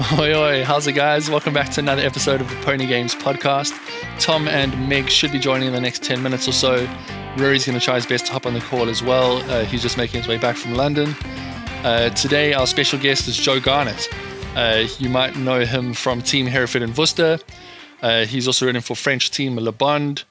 [0.00, 1.28] Oi, oi, how's it, guys?
[1.28, 3.78] Welcome back to another episode of the Pony Games podcast.
[4.18, 6.88] Tom and Meg should be joining in the next 10 minutes or so.
[7.36, 9.42] Rory's going to try his best to hop on the call as well.
[9.50, 11.14] Uh, he's just making his way back from London.
[11.84, 14.08] Uh, today, our special guest is Joe Garnett.
[14.56, 17.38] Uh, you might know him from Team Hereford and Worcester.
[18.00, 20.24] Uh, he's also ridden for French team Le Bond.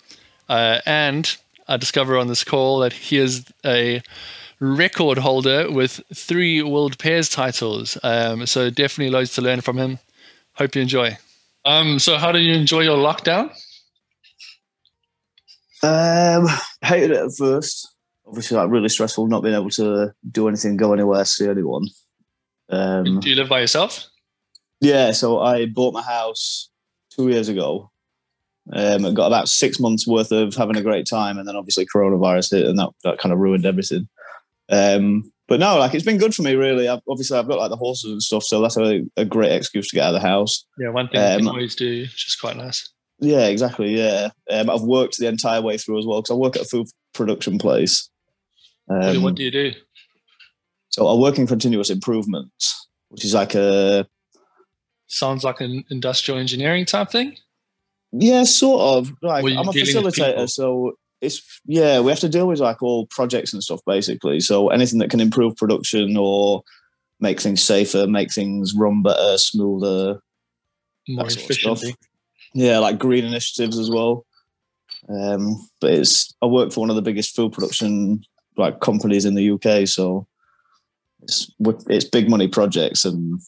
[0.50, 4.02] Uh, and I discover on this call that he is a
[4.60, 7.98] record holder with three World Pairs titles.
[8.04, 10.00] Um, so definitely loads to learn from him.
[10.54, 11.18] Hope you enjoy.
[11.66, 13.52] Um, so how did you enjoy your lockdown?
[15.82, 16.48] Um,
[16.82, 17.88] hated it at first.
[18.28, 21.88] Obviously, like really stressful, not being able to do anything, go anywhere, see anyone.
[22.70, 24.06] Um, do you live by yourself?
[24.82, 26.70] Yeah, so I bought my house
[27.10, 27.92] two years ago.
[28.72, 31.88] Um, I got about six months worth of having a great time, and then obviously
[31.88, 34.08] coronavirus hit, and that, that kind of ruined everything.
[34.70, 36.88] Um, but no, like it's been good for me, really.
[36.88, 39.88] I've, obviously, I've got like the horses and stuff, so that's a, a great excuse
[39.90, 40.66] to get out of the house.
[40.78, 42.88] Yeah, one thing um, you always do, which is quite nice.
[43.20, 43.98] Yeah, exactly.
[43.98, 46.66] Yeah, um, I've worked the entire way through as well because I work at a
[46.66, 48.10] food production place.
[48.90, 49.74] Um, what do you do?
[50.90, 52.52] So I work in continuous improvement,
[53.10, 54.08] which is like a
[55.08, 57.38] sounds like an industrial engineering type thing.
[58.12, 59.14] Yeah, sort of.
[59.22, 63.54] Like I'm a facilitator, so it's yeah, we have to deal with like all projects
[63.54, 64.40] and stuff basically.
[64.40, 66.64] So anything that can improve production or
[67.20, 70.22] make things safer, make things run better, smoother,
[71.08, 71.96] more efficiently.
[72.54, 74.26] Yeah, like green initiatives as well.
[75.10, 78.22] Um, but it's I work for one of the biggest food production
[78.58, 80.28] like companies in the UK, so
[81.22, 83.40] it's it's big money projects, and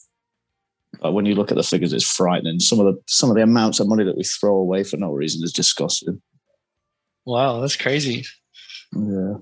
[1.00, 2.60] when you look at the figures, it's frightening.
[2.60, 5.10] Some of the some of the amounts of money that we throw away for no
[5.12, 6.20] reason is disgusting.
[7.24, 8.24] Wow, that's crazy.
[8.94, 9.34] Yeah.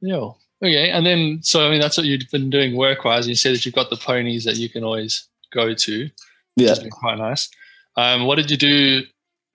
[0.00, 0.30] Yeah.
[0.62, 3.28] Okay, and then so I mean that's what you've been doing work wise.
[3.28, 6.10] You said that you've got the ponies that you can always go to.
[6.56, 7.50] Yeah, quite nice.
[7.96, 9.02] Um, what did you do?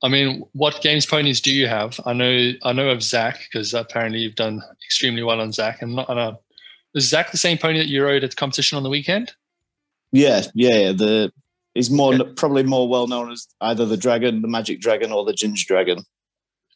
[0.04, 2.00] I mean, what games ponies do you have?
[2.06, 5.82] I know I know of Zach because apparently you've done extremely well on Zach.
[5.82, 6.42] And not, I know,
[6.94, 9.34] is Zach the same pony that you rode at the competition on the weekend?
[10.12, 10.92] Yeah, yeah.
[10.92, 11.32] The
[11.74, 12.32] he's more okay.
[12.36, 16.06] probably more well known as either the dragon, the magic dragon, or the ginger dragon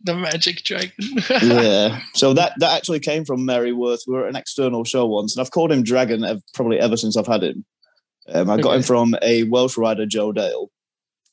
[0.04, 0.92] the magic dragon.
[1.42, 2.00] yeah.
[2.14, 4.04] So that that actually came from Mary Worth.
[4.08, 7.18] We were at an external show once, and I've called him Dragon probably ever since
[7.18, 7.66] I've had him.
[8.28, 8.78] Um, I got okay.
[8.78, 10.70] him from a Welsh rider, Joe Dale.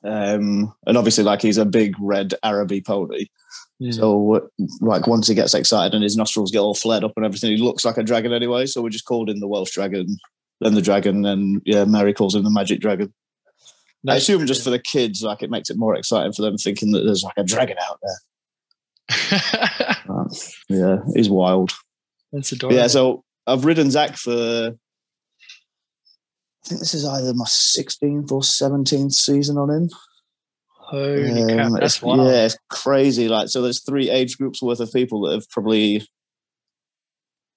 [0.05, 3.27] Um, and obviously, like he's a big red Araby pony.
[3.79, 3.93] Yeah.
[3.93, 4.49] So,
[4.81, 7.57] like, once he gets excited and his nostrils get all flared up and everything, he
[7.57, 8.67] looks like a dragon anyway.
[8.67, 10.19] So we just called him the Welsh dragon,
[10.61, 13.13] then the dragon, and yeah, Mary calls him the magic dragon.
[14.05, 14.15] Nice.
[14.15, 16.93] I assume just for the kids, like it makes it more exciting for them thinking
[16.93, 18.17] that there's like a dragon out there.
[20.09, 20.25] uh,
[20.69, 21.73] yeah, he's wild.
[22.33, 22.77] That's adorable.
[22.77, 24.75] Yeah, so I've ridden Zach for
[26.65, 29.91] I think this is either my 16th or 17th season on him.
[30.79, 32.27] Holy um, crap, that's wild.
[32.27, 33.29] Yeah, it's crazy.
[33.29, 36.07] Like, so there's three age groups worth of people that have probably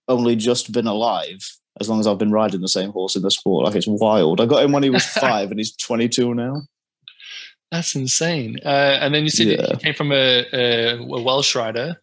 [0.07, 1.37] only just been alive
[1.79, 3.65] as long as I've been riding the same horse in the sport.
[3.65, 4.41] Like, it's wild.
[4.41, 6.61] I got him when he was five and he's 22 now.
[7.75, 8.57] That's insane.
[8.63, 9.67] Uh, and then you said yeah.
[9.71, 12.01] you came from a, a, a Welsh rider.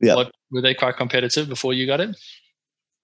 [0.00, 0.14] Yeah.
[0.14, 2.16] What, were they quite competitive before you got it?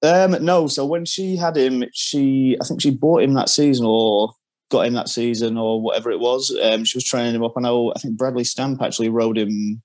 [0.03, 0.69] Um, no.
[0.69, 4.33] So when she had him, she I think she bought him that season or
[4.71, 6.57] got him that season or whatever it was.
[6.63, 7.55] Um, she was training him up.
[7.57, 7.93] I know.
[7.97, 9.83] I think Bradley Stamp actually rode him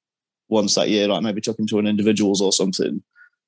[0.48, 1.08] once that year.
[1.08, 3.02] Like maybe took him to an individuals or something.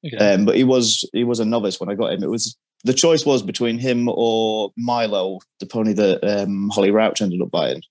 [0.06, 0.18] Okay.
[0.18, 2.24] Um, but he was he was a novice when I got him.
[2.24, 7.22] It was the choice was between him or Milo, the pony that um, Holly Rouch
[7.22, 7.82] ended up buying.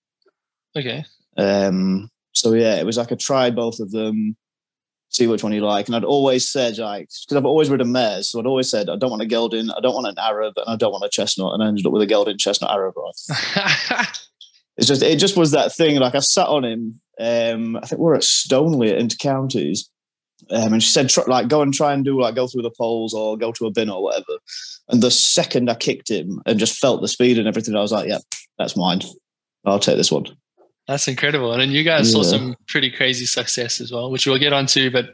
[0.76, 1.04] Okay.
[1.36, 4.36] Um, so yeah, it was like a try both of them,
[5.08, 5.86] see which one you like.
[5.86, 8.96] And I'd always said like because I've always ridden mares, so I'd always said I
[8.96, 11.54] don't want a gelding, I don't want an Arab, and I don't want a chestnut,
[11.54, 12.94] and I ended up with a gelding chestnut Arab.
[14.76, 15.98] it's just it just was that thing.
[15.98, 17.00] Like I sat on him.
[17.20, 19.88] Um, I think we are at Stoneleigh at Intercounties.
[20.50, 22.72] Um, and she said, try, like, go and try and do like go through the
[22.76, 24.38] poles or go to a bin or whatever.
[24.88, 27.92] And the second I kicked him and just felt the speed and everything, I was
[27.92, 28.18] like, yeah,
[28.58, 29.02] that's mine.
[29.64, 30.26] I'll take this one.
[30.92, 31.52] That's incredible.
[31.52, 32.20] And then you guys yeah.
[32.20, 35.06] saw some pretty crazy success as well, which we'll get onto, but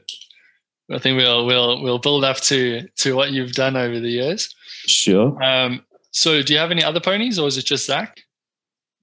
[0.90, 4.52] I think we'll we'll we'll build up to to what you've done over the years.
[4.88, 5.40] Sure.
[5.40, 8.18] Um, so do you have any other ponies or is it just Zach?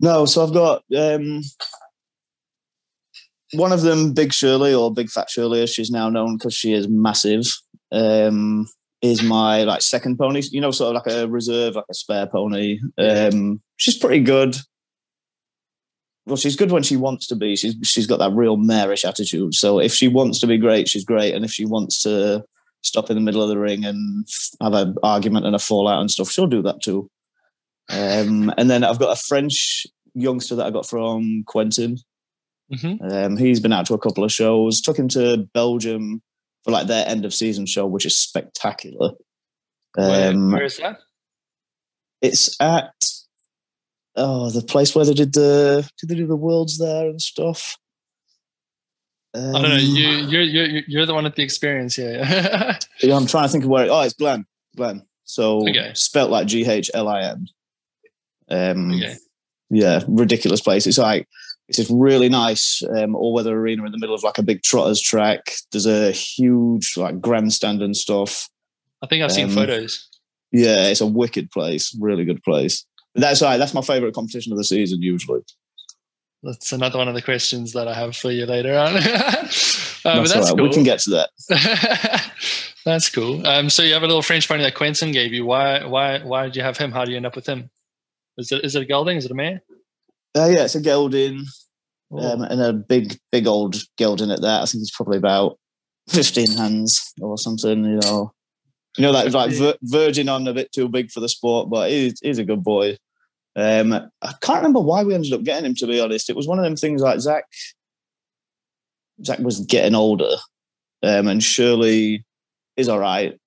[0.02, 1.44] No, so I've got um,
[3.54, 6.74] one of them, Big Shirley or Big Fat Shirley, as she's now known because she
[6.74, 7.46] is massive.
[7.94, 8.68] Um,
[9.02, 12.28] is my like second pony, you know, sort of like a reserve, like a spare
[12.28, 12.82] pony.
[12.98, 14.58] Um, she's pretty good
[16.26, 17.56] well, she's good when she wants to be.
[17.56, 19.54] She's she's got that real marish attitude.
[19.54, 22.44] So if she wants to be great, she's great, and if she wants to
[22.82, 24.28] stop in the middle of the ring and
[24.62, 27.10] have an argument and a fallout and stuff, she'll do that too.
[27.90, 31.98] Um, and then I've got a French youngster that I got from Quentin.
[32.74, 33.12] Mm-hmm.
[33.12, 34.82] Um, he's been out to a couple of shows.
[34.82, 36.22] Took him to Belgium
[36.64, 39.12] for like their end of season show, which is spectacular.
[39.96, 41.00] Where, Um, where is that?
[42.22, 42.92] it's at
[44.16, 47.78] oh the place where they did the did they do the worlds there and stuff.
[49.34, 49.76] I don't know.
[49.76, 52.24] Um, You, you're, you're, you're the one with the experience here.
[53.04, 53.86] Yeah, I'm trying to think of where.
[53.86, 54.46] It, oh, it's Ghlin.
[54.78, 55.02] Ghlin.
[55.26, 55.92] So Okay.
[55.94, 57.48] spelt like G H L I N.
[58.50, 59.16] Um, okay.
[59.70, 60.88] yeah, ridiculous place.
[60.88, 61.28] It's like
[61.68, 65.02] it's this really nice um, all-weather arena in the middle of like a big trotters
[65.02, 65.52] track.
[65.72, 68.50] There's a huge like grandstand and stuff.
[69.04, 70.08] I think I've seen um, photos.
[70.52, 71.94] Yeah, it's a wicked place.
[72.00, 72.86] Really good place.
[73.16, 73.58] That's right.
[73.58, 75.42] That's my favorite competition of the season usually.
[76.44, 78.96] That's another one of the questions that I have for you later on.
[78.98, 80.58] uh, that's all that's right.
[80.58, 80.68] cool.
[80.68, 82.32] We can get to that.
[82.86, 83.46] that's cool.
[83.48, 85.46] Um, so you have a little French pony that Quentin gave you.
[85.46, 85.84] Why?
[85.86, 86.20] Why?
[86.20, 86.92] Why did you have him?
[86.92, 87.70] How do you end up with him?
[88.38, 89.18] Is it is it a gelding?
[89.18, 89.62] Is it a mare?
[90.38, 91.46] Uh, yeah, it's a gelding
[92.12, 94.62] Oh, um, and a big, big old gelding at that.
[94.62, 95.58] I think he's probably about
[96.08, 97.84] fifteen hands or something.
[97.84, 98.32] You know,
[98.98, 102.20] you know that like verging on a bit too big for the sport, but he's,
[102.22, 102.98] he's a good boy.
[103.56, 105.76] Um, I can't remember why we ended up getting him.
[105.76, 107.46] To be honest, it was one of them things like Zach.
[109.24, 110.36] Zach was getting older,
[111.04, 112.26] um, and Shirley
[112.76, 113.38] is all right.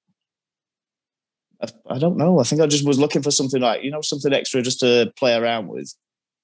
[1.62, 2.38] I, I don't know.
[2.40, 5.12] I think I just was looking for something like you know something extra just to
[5.18, 5.92] play around with.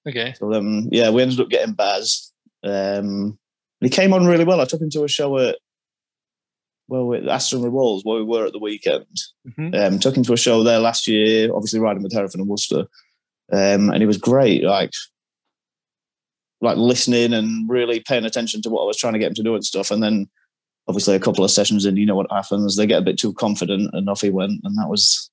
[0.08, 0.34] okay.
[0.38, 2.32] So um, yeah, we ended up getting Baz.
[2.62, 3.38] Um,
[3.80, 4.60] he came on really well.
[4.60, 5.56] I took him to a show at
[6.88, 9.06] well at Aston Walls where we were at the weekend.
[9.48, 9.74] Mhm.
[9.74, 12.84] Um, took him to a show there last year, obviously riding with Hereford and Worcester,
[13.52, 14.62] um, and it was great.
[14.64, 14.92] Like
[16.60, 19.42] like listening and really paying attention to what I was trying to get him to
[19.42, 19.90] do and stuff.
[19.90, 20.28] And then
[20.88, 22.76] obviously a couple of sessions in, you know what happens.
[22.76, 24.60] They get a bit too confident, and off he went.
[24.64, 25.30] And that was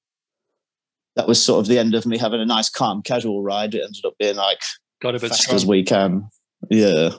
[1.16, 3.76] that was sort of the end of me having a nice, calm, casual ride.
[3.76, 4.62] It ended up being like
[5.02, 5.56] Got a bit fast strong.
[5.56, 6.30] as we can.
[6.70, 7.12] Yeah,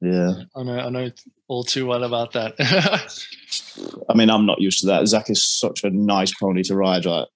[0.00, 0.44] yeah.
[0.56, 0.78] I know.
[0.78, 1.10] I know
[1.48, 2.54] all too well about that.
[4.08, 5.06] I mean, I'm not used to that.
[5.06, 7.04] Zach is such a nice pony to ride.
[7.04, 7.28] Like,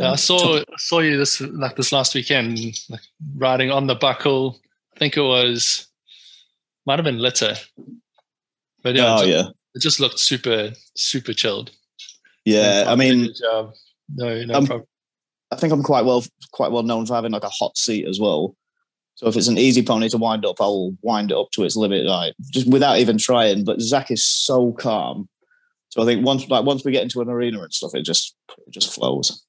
[0.00, 2.58] Yeah, I saw I saw you this like this last weekend,
[2.88, 3.00] like
[3.36, 4.58] riding on the buckle.
[4.96, 5.86] I think it was
[6.86, 7.54] might have been litter,
[8.82, 9.44] but yeah, Oh it, ju- yeah,
[9.74, 11.70] it just looked super super chilled.
[12.44, 12.84] yeah.
[12.86, 13.72] I mean, no,
[14.16, 14.86] no Um, problem.
[15.50, 18.18] I think I'm quite well quite well known for having like a hot seat as
[18.18, 18.56] well.
[19.16, 21.76] So if it's an easy pony to wind up, I'll wind it up to its
[21.76, 23.62] limit, like just without even trying.
[23.64, 25.28] But Zach is so calm.
[25.90, 28.34] So I think once like once we get into an arena and stuff, it just
[28.66, 29.44] it just flows.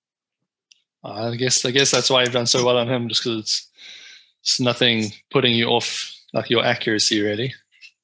[1.04, 3.40] Uh, I guess I guess that's why you've done so well on him, just because
[3.40, 3.70] it's
[4.42, 7.54] it's nothing putting you off like your accuracy really.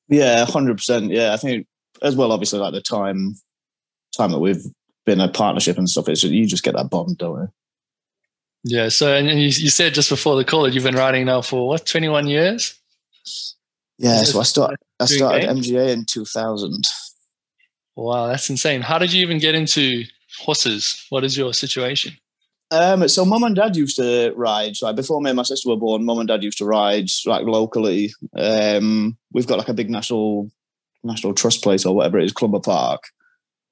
[0.08, 1.12] Yeah, hundred percent.
[1.12, 1.68] Yeah, I think
[2.02, 2.32] as well.
[2.32, 3.36] Obviously, like the time
[4.18, 4.64] time that we've
[5.06, 7.50] been a partnership and stuff, is you just get that bond, don't you?
[8.64, 8.90] Yeah.
[8.90, 11.68] So and, you, you said just before the call that you've been riding now for
[11.68, 12.76] what twenty one years.
[13.98, 14.24] Yeah.
[14.24, 15.70] So I it start I started games?
[15.70, 16.86] MGA in two thousand.
[17.96, 18.82] Wow, that's insane.
[18.82, 20.06] How did you even get into
[20.40, 21.06] horses?
[21.10, 22.14] What is your situation?
[22.72, 24.74] Um, so mum and dad used to ride.
[24.82, 27.46] Like before me and my sister were born, mum and dad used to ride like
[27.46, 28.14] locally.
[28.36, 30.52] Um, we've got like a big national
[31.04, 33.04] national trust place or whatever it is, Clumber Park.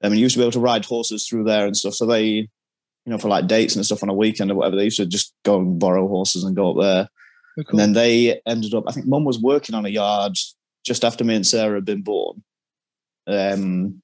[0.02, 1.94] Um, and you used to be able to ride horses through there and stuff.
[1.94, 2.48] So they, you
[3.06, 5.34] know, for like dates and stuff on a weekend or whatever, they used to just
[5.44, 7.08] go and borrow horses and go up there.
[7.58, 10.36] Oh, And then they ended up, I think mum was working on a yard
[10.84, 12.42] just after me and Sarah had been born.
[13.26, 14.02] Um,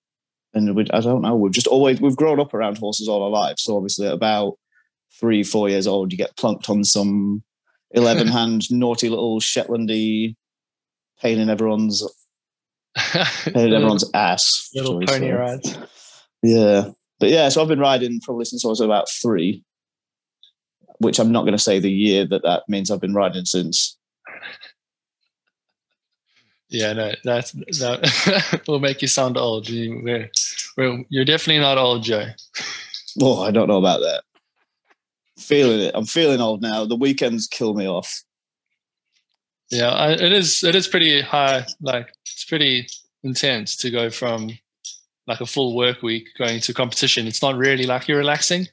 [0.52, 3.30] and we, I don't know, we've just always, we've grown up around horses all our
[3.30, 3.62] lives.
[3.62, 4.58] So obviously about
[5.18, 7.42] three, four years old, you get plunked on some
[7.92, 10.36] 11 hand naughty little Shetlandy
[11.20, 12.02] pain in everyone's,
[12.96, 14.70] pain in everyone's ass.
[14.74, 15.76] little pony rides.
[16.42, 16.90] Yeah.
[17.20, 19.64] But yeah, so I've been riding probably since I was about three,
[20.98, 23.96] which I'm not going to say the year that that means I've been riding since.
[26.68, 29.68] Yeah, no, that's that will make you sound old.
[29.68, 30.30] You, we're,
[30.76, 32.26] we're, you're definitely not old, Joe.
[33.22, 34.24] Oh, I don't know about that.
[35.44, 35.92] Feeling it.
[35.94, 36.86] I'm feeling old now.
[36.86, 38.22] The weekends kill me off.
[39.70, 40.64] Yeah, I, it is.
[40.64, 41.66] It is pretty high.
[41.82, 42.86] Like it's pretty
[43.22, 44.50] intense to go from
[45.26, 47.26] like a full work week going to competition.
[47.26, 48.68] It's not really like you're relaxing.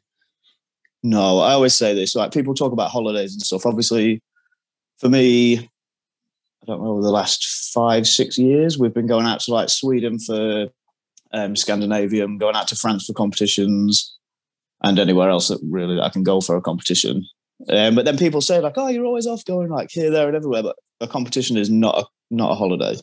[1.04, 2.16] No, I always say this.
[2.16, 3.66] Like people talk about holidays and stuff.
[3.66, 4.22] Obviously,
[5.00, 9.54] for me, I don't know the last five, six years we've been going out to
[9.54, 10.68] like Sweden for
[11.34, 14.18] um, Scandinavian, going out to France for competitions,
[14.84, 17.26] and anywhere else that really I can go for a competition.
[17.70, 20.36] Um, but then people say like, "Oh, you're always off going like here, there, and
[20.36, 22.96] everywhere." But a competition is not a not a holiday.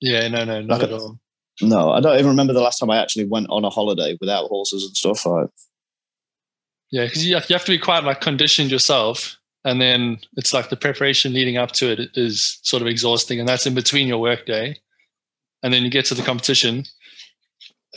[0.00, 1.18] Yeah, no, no, not Like at a- all.
[1.60, 4.46] No, I don't even remember the last time I actually went on a holiday without
[4.46, 5.26] horses and stuff.
[5.26, 5.48] Like,
[6.92, 10.68] Yeah, because you, you have to be quite like conditioned yourself, and then it's like
[10.70, 14.18] the preparation leading up to it is sort of exhausting, and that's in between your
[14.18, 14.78] workday,
[15.64, 16.84] and then you get to the competition,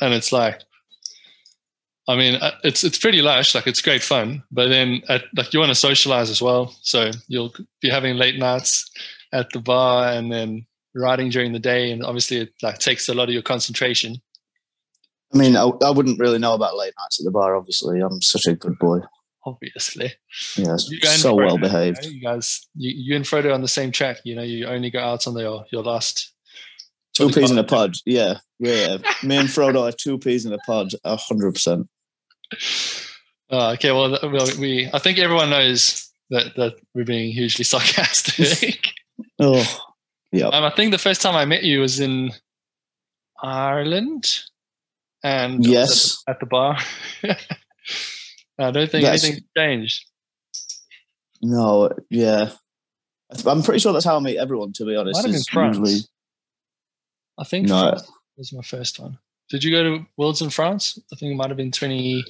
[0.01, 0.61] and it's like,
[2.11, 5.53] I mean, uh, it's it's pretty lush, like it's great fun, but then at, like
[5.53, 8.91] you want to socialize as well, so you'll be having late nights
[9.31, 13.13] at the bar, and then riding during the day, and obviously it like takes a
[13.13, 14.17] lot of your concentration.
[15.33, 17.55] I mean, I, I wouldn't really know about late nights at the bar.
[17.55, 18.99] Obviously, I'm such a good boy.
[19.45, 20.11] Obviously,
[20.57, 22.05] Yeah, so Frodo, well you, know, behaved.
[22.05, 24.17] you guys, you, you and Frodo on the same track.
[24.25, 26.31] You know, you only go out on the, your your last
[27.13, 27.95] Two peas in a pod.
[28.05, 28.97] Yeah, yeah.
[29.23, 30.91] Me and Frodo are two peas in a pod.
[31.03, 31.87] A hundred percent.
[33.49, 34.17] Oh, okay, well,
[34.59, 38.79] we I think everyone knows that that we're being hugely sarcastic.
[39.39, 39.63] Oh,
[40.31, 40.47] yeah.
[40.47, 42.31] um, I think the first time I met you was in
[43.41, 44.39] Ireland,
[45.23, 46.23] and Yes.
[46.25, 46.77] at the, at the bar.
[48.59, 50.05] I don't think That's- anything's changed.
[51.41, 51.89] No.
[52.09, 52.51] Yeah.
[53.45, 54.73] I'm pretty sure that's how I meet everyone.
[54.73, 55.77] To be honest, Might have been France.
[55.77, 56.01] usually-
[57.39, 57.81] I think No.
[57.89, 59.17] France was my first one.
[59.51, 60.97] Did you go to Worlds in France?
[61.11, 62.23] I think it might have been 2014.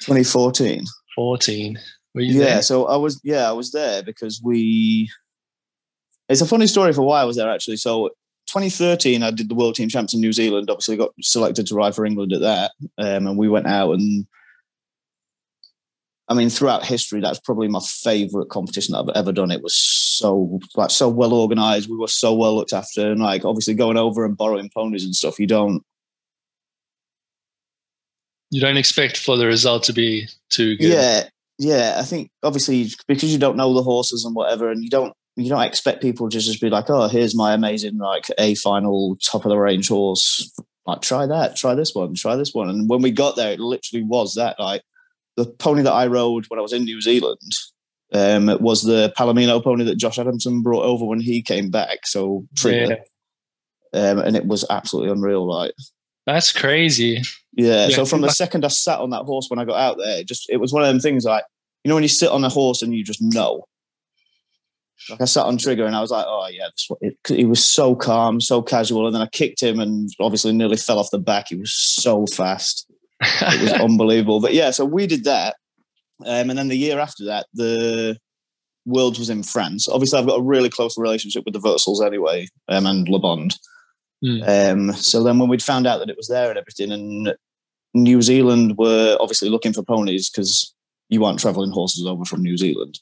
[0.00, 1.78] 2014.
[2.14, 2.44] Were you Yeah.
[2.44, 2.62] there?
[2.62, 3.20] So I was.
[3.24, 5.10] Yeah, I was there because we.
[6.28, 7.76] It's a funny story for why I was there actually.
[7.76, 8.10] So
[8.46, 10.70] 2013, I did the World Team Champs in New Zealand.
[10.70, 14.26] Obviously, got selected to ride for England at that, um, and we went out and.
[16.28, 19.50] I mean, throughout history, that's probably my favourite competition that I've ever done.
[19.50, 21.90] It was so like so well organised.
[21.90, 25.14] We were so well looked after, and like obviously going over and borrowing ponies and
[25.14, 25.38] stuff.
[25.38, 25.84] You don't
[28.52, 30.90] You don't expect for the result to be too good.
[30.90, 31.28] Yeah,
[31.58, 31.96] yeah.
[31.98, 35.48] I think obviously because you don't know the horses and whatever, and you don't you
[35.48, 39.46] don't expect people to just be like, oh, here's my amazing like a final top
[39.46, 40.52] of the range horse.
[40.84, 42.68] Like try that, try this one, try this one.
[42.68, 44.82] And when we got there, it literally was that like
[45.38, 47.54] the pony that I rode when I was in New Zealand.
[48.12, 52.06] Um, it was the Palomino pony that Josh Adamson brought over when he came back.
[52.06, 52.98] So Trigger,
[53.94, 55.48] um, and it was absolutely unreal.
[55.48, 55.72] Like
[56.26, 57.22] That's crazy.
[57.52, 57.88] yeah.
[57.88, 60.20] Yeah, So from the second I sat on that horse when I got out there,
[60.20, 61.44] it just it was one of them things like
[61.84, 63.64] you know when you sit on a horse and you just know.
[65.10, 67.64] Like I sat on trigger and I was like, oh yeah, this what he was
[67.64, 71.18] so calm, so casual, and then I kicked him and obviously nearly fell off the
[71.18, 71.48] back.
[71.48, 72.86] He was so fast,
[73.20, 74.40] it was unbelievable.
[74.40, 75.56] But yeah, so we did that,
[76.24, 78.16] um, and then the year after that, the
[78.86, 79.88] Worlds was in France.
[79.88, 83.56] Obviously, I've got a really close relationship with the Versals anyway, um, and Le Bond.
[84.22, 84.42] Hmm.
[84.46, 87.34] Um, so then when we'd found out that it was there and everything, and
[87.94, 90.74] New Zealand were obviously looking for ponies because
[91.08, 93.00] you aren't traveling horses over from New Zealand.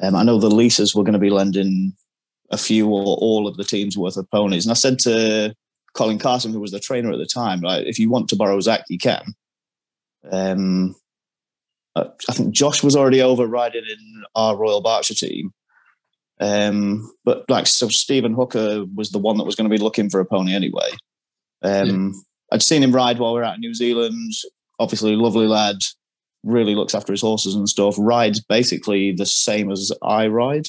[0.00, 1.94] Um, I know the leases were going to be lending
[2.50, 5.54] a few or all of the teams worth of ponies, and I said to
[5.94, 8.60] Colin Carson, who was the trainer at the time, like, if you want to borrow
[8.60, 9.34] Zach, you can.
[10.30, 10.94] Um,
[11.96, 15.54] I think Josh was already over riding in our Royal Berkshire team.
[16.40, 20.10] Um, but like, so Stephen Hooker was the one that was going to be looking
[20.10, 20.90] for a pony anyway.
[21.62, 22.14] Um,
[22.52, 24.32] I'd seen him ride while we were out in New Zealand.
[24.78, 25.76] Obviously, lovely lad,
[26.44, 27.96] really looks after his horses and stuff.
[27.98, 30.68] Rides basically the same as I ride.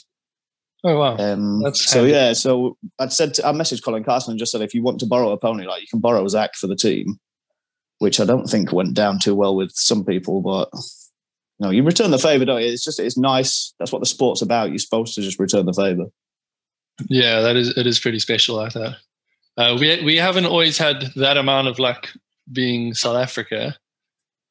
[0.84, 1.18] Oh wow.
[1.18, 2.14] Um, That's so handy.
[2.14, 5.00] yeah, so I'd said to, I messaged Colin Carson and just said if you want
[5.00, 7.20] to borrow a pony, like you can borrow Zach for the team,
[8.00, 10.70] which I don't think went down too well with some people, but
[11.60, 12.68] no, you return the favor, don't you?
[12.68, 13.74] It's just it's nice.
[13.80, 14.70] That's what the sport's about.
[14.70, 16.06] You're supposed to just return the favor.
[17.10, 18.96] Yeah, that is it is pretty special I that.
[19.58, 22.10] Uh, we we haven't always had that amount of luck
[22.52, 23.76] being South Africa,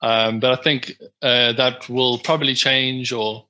[0.02, 3.46] um, but I think uh, that will probably change, or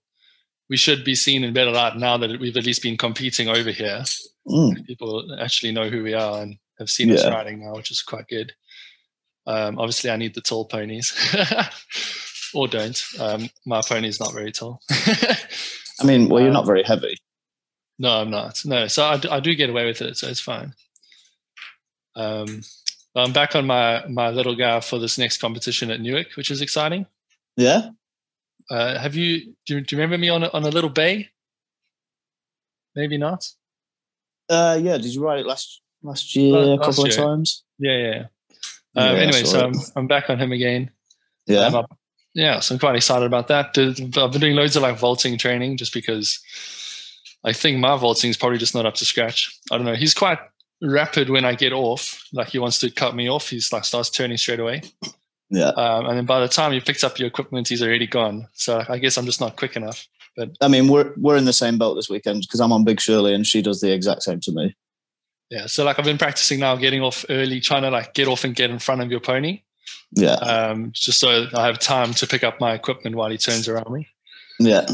[0.68, 3.70] we should be seen in better light now that we've at least been competing over
[3.70, 4.02] here.
[4.46, 4.86] Mm.
[4.86, 8.28] People actually know who we are and have seen us riding now, which is quite
[8.28, 8.52] good.
[9.46, 11.10] Um, obviously, I need the tall ponies,
[12.54, 13.02] or don't.
[13.18, 14.80] Um, my pony's not very tall.
[14.90, 17.16] I mean, well, you're Um, not very heavy.
[17.98, 18.60] No, I'm not.
[18.64, 20.74] No, so I, d- I do get away with it, so it's fine.
[22.14, 22.62] Um,
[23.14, 26.60] I'm back on my my little guy for this next competition at Newark, which is
[26.60, 27.06] exciting.
[27.56, 27.90] Yeah.
[28.70, 31.30] Uh, have you do, you do you remember me on a, on a little bay?
[32.94, 33.48] Maybe not.
[34.48, 34.98] Uh, yeah.
[34.98, 37.64] Did you ride it last last year a Last couple of times?
[37.78, 38.10] Yeah, yeah.
[38.94, 39.02] yeah.
[39.02, 39.60] Um, Yeah, anyway, so.
[39.66, 40.90] I'm, I'm back on him again.
[41.46, 41.66] Yeah.
[41.66, 41.86] Um,
[42.36, 43.78] yeah, so I'm quite excited about that.
[43.78, 46.38] I've been doing loads of like vaulting training just because
[47.42, 49.58] I think my vaulting is probably just not up to scratch.
[49.72, 49.94] I don't know.
[49.94, 50.38] He's quite
[50.82, 52.28] rapid when I get off.
[52.34, 53.48] Like he wants to cut me off.
[53.48, 54.82] He's like starts turning straight away.
[55.48, 55.68] yeah.
[55.68, 58.48] Um, and then by the time you picks up your equipment, he's already gone.
[58.52, 60.06] So I guess I'm just not quick enough.
[60.36, 63.00] But I mean, we're we're in the same boat this weekend because I'm on Big
[63.00, 64.76] Shirley and she does the exact same to me.
[65.48, 65.64] Yeah.
[65.68, 68.54] So like I've been practicing now, getting off early, trying to like get off and
[68.54, 69.62] get in front of your pony.
[70.12, 70.34] Yeah.
[70.34, 73.90] Um, just so I have time to pick up my equipment while he turns around
[73.92, 74.08] me.
[74.58, 74.86] Yeah.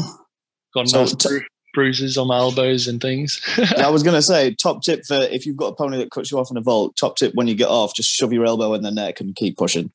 [0.73, 3.41] Got So t- bru- bruises on my elbows and things.
[3.77, 6.31] I was going to say, top tip for if you've got a pony that cuts
[6.31, 8.73] you off in a vault, top tip when you get off, just shove your elbow
[8.73, 9.91] in the neck and keep pushing.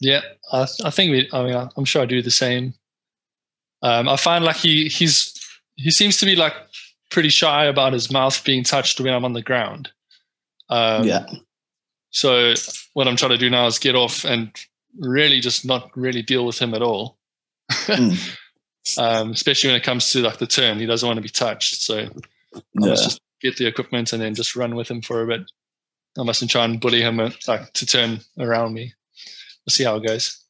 [0.00, 0.20] Yeah,
[0.52, 1.28] I, I think we.
[1.32, 2.74] I mean, I- I'm sure I do the same.
[3.82, 5.32] Um, I find like he he's
[5.76, 6.54] he seems to be like
[7.10, 9.90] pretty shy about his mouth being touched when I'm on the ground.
[10.68, 11.24] Um, yeah.
[12.16, 12.54] So
[12.94, 14.50] what I'm trying to do now is get off and
[14.98, 17.18] really just not really deal with him at all.
[17.70, 18.36] Mm.
[18.98, 21.82] um, especially when it comes to like the turn, he doesn't want to be touched.
[21.82, 22.10] So I
[22.54, 22.60] Yeah.
[22.88, 25.42] must just get the equipment and then just run with him for a bit.
[26.18, 28.94] I mustn't try and bully him uh, like to turn around me.
[29.66, 30.42] We'll see how it goes.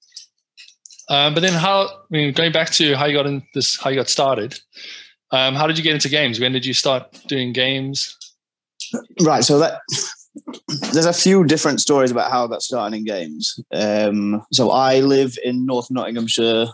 [1.11, 1.89] Um, but then how?
[1.89, 4.57] I mean, going back to how you got in this, how you got started.
[5.33, 6.39] Um, how did you get into games?
[6.39, 8.17] When did you start doing games?
[9.21, 9.43] Right.
[9.43, 9.81] So that
[10.93, 13.59] there's a few different stories about how I got started in games.
[13.73, 16.67] Um, so I live in North Nottinghamshire,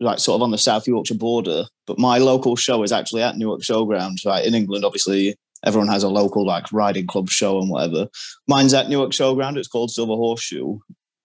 [0.00, 3.36] like sort of on the South Yorkshire border, but my local show is actually at
[3.36, 4.24] Newark Showground.
[4.24, 8.08] Right in England, obviously, everyone has a local like riding club show and whatever.
[8.48, 9.56] Mine's at Newark Showground.
[9.56, 10.78] It's called Silver Horseshoe.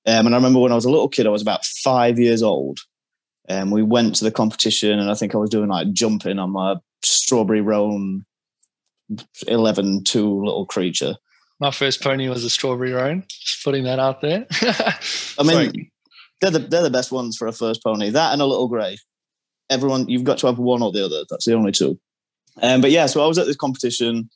[0.06, 2.42] Um, and I remember when I was a little kid, I was about five years
[2.42, 2.80] old.
[3.48, 6.52] And we went to the competition, and I think I was doing like jumping on
[6.52, 8.26] my strawberry roan
[9.48, 11.16] 11 2 little creature.
[11.60, 13.26] My first pony was a strawberry roan.
[13.28, 14.48] Just putting that out there.
[15.38, 15.92] I mean,
[16.40, 18.10] they're the they're the best ones for a first pony.
[18.10, 18.98] That and a little grey.
[19.70, 21.24] Everyone, you've got to have one or the other.
[21.30, 22.00] That's the only two.
[22.62, 24.30] Um, but yeah, so I was at this competition,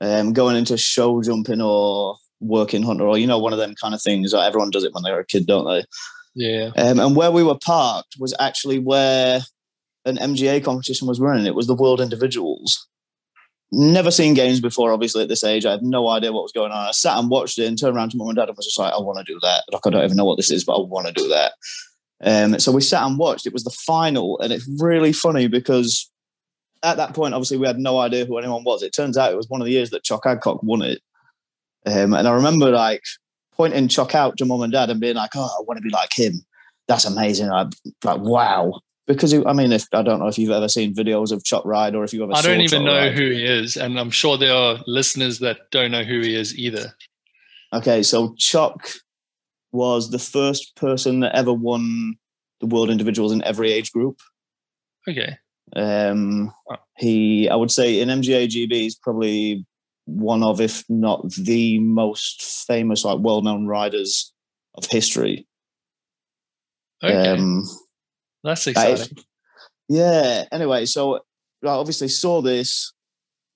[0.00, 3.94] um, going into show jumping or working hunter or you know one of them kind
[3.94, 4.32] of things.
[4.32, 5.84] Like everyone does it when they're a kid, don't they?
[6.34, 6.70] yeah.
[6.76, 9.40] Um, and where we were parked was actually where
[10.04, 11.46] an MGA competition was running.
[11.46, 12.86] It was the World Individuals.
[13.70, 15.66] Never seen games before, obviously, at this age.
[15.66, 16.88] I had no idea what was going on.
[16.88, 18.78] I sat and watched it and turned around to mum and dad and was just
[18.78, 19.64] like, I want to do that.
[19.70, 21.52] Like, I don't even know what this is, but I want to do that.
[22.24, 23.46] Um, so we sat and watched.
[23.46, 26.10] It was the final, and it's really funny because
[26.82, 28.82] at that point, obviously, we had no idea who anyone was.
[28.82, 31.00] It turns out it was one of the years that Chuck Adcock won it.
[31.86, 33.02] Um, and I remember like
[33.52, 35.90] pointing Chuck out to mum and dad and being like, "Oh, I want to be
[35.90, 36.44] like him.
[36.86, 37.66] That's amazing!" I
[38.04, 38.80] like, wow.
[39.08, 41.94] Because I mean, if I don't know if you've ever seen videos of Chuck ride
[41.94, 43.14] or if you ever, I don't even Chuck know ride.
[43.14, 46.56] who he is, and I'm sure there are listeners that don't know who he is
[46.56, 46.92] either.
[47.72, 48.86] Okay, so Chuck
[49.72, 52.16] was the first person that ever won
[52.60, 54.20] the world individuals in every age group.
[55.08, 55.38] Okay.
[55.74, 56.52] Um,
[56.96, 59.66] he, I would say, in MGA GB, he's probably
[60.04, 64.32] one of, if not the most famous, like well-known riders
[64.74, 65.46] of history.
[67.02, 67.28] Okay.
[67.28, 67.64] Um,
[68.44, 69.18] That's exciting.
[69.88, 70.44] yeah.
[70.52, 71.20] Anyway, so
[71.64, 72.92] I obviously saw this,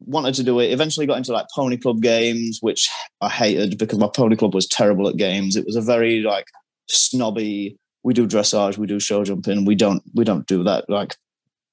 [0.01, 0.73] wanted to do it.
[0.73, 2.89] Eventually, got into like pony club games, which
[3.21, 5.57] I hated because my pony club was terrible at games.
[5.57, 6.47] It was a very like
[6.89, 7.77] snobby.
[8.05, 9.65] We do dressage, we do show jumping.
[9.65, 11.17] We don't, we don't do that like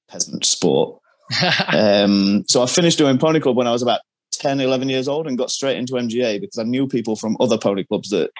[0.10, 1.00] peasant sport.
[1.68, 5.28] Um, so I finished doing pony club when I was about 10, 11 years old
[5.28, 8.32] and got straight into MGA because I knew people from other pony clubs that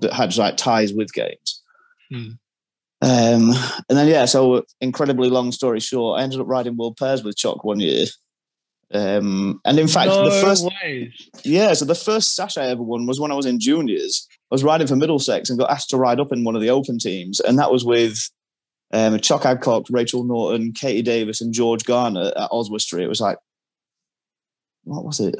[0.00, 1.62] that had like ties with games.
[2.10, 2.30] Hmm.
[3.00, 3.52] Um,
[3.88, 7.36] and then yeah, so incredibly long story short, I ended up riding world pairs with
[7.36, 8.06] Chuck one year.
[8.92, 11.12] Um, and in fact, no the first way.
[11.44, 14.26] yeah, so the first sash I ever won was when I was in juniors.
[14.50, 16.70] I was riding for Middlesex and got asked to ride up in one of the
[16.70, 18.18] open teams, and that was with
[18.92, 23.04] um, Chuck Adcock, Rachel Norton, Katie Davis, and George Garner at Oswestry.
[23.04, 23.36] It was like,
[24.84, 25.36] what was it?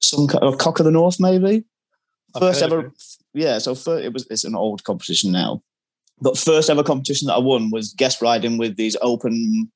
[0.00, 1.64] Some co- oh, Cock of the North, maybe.
[2.34, 2.92] I've First ever,
[3.34, 3.58] yeah.
[3.58, 4.26] So fir- it was.
[4.30, 5.62] It's an old competition now,
[6.20, 9.70] but first ever competition that I won was guest riding with these open,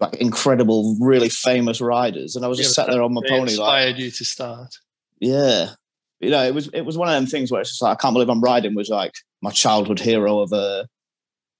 [0.00, 3.40] like incredible, really famous riders, and I was just Yeah, sat there on my pony,
[3.40, 4.74] like, inspired you to start.
[5.20, 5.70] yeah.
[6.20, 8.00] You know, it was it was one of them things where it's just like I
[8.00, 9.12] can't believe I'm riding was like
[9.42, 10.86] my childhood hero of a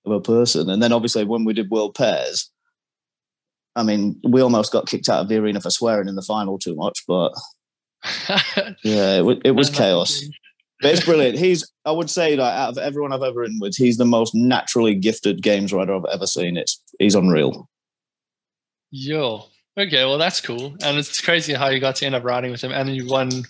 [0.06, 0.70] of a person.
[0.70, 2.50] And then obviously when we did world pairs,
[3.76, 6.58] I mean, we almost got kicked out of the arena for swearing in the final
[6.58, 7.32] too much, but
[8.82, 10.22] yeah, it, it was chaos.
[10.80, 11.38] But it's brilliant.
[11.38, 14.34] He's I would say like out of everyone I've ever ridden with, he's the most
[14.34, 16.56] naturally gifted games rider I've ever seen.
[16.56, 17.68] It's he's unreal.
[18.90, 19.46] Yo.
[19.78, 20.76] Okay, well that's cool.
[20.82, 23.30] And it's crazy how you got to end up riding with him and you won
[23.30, 23.42] you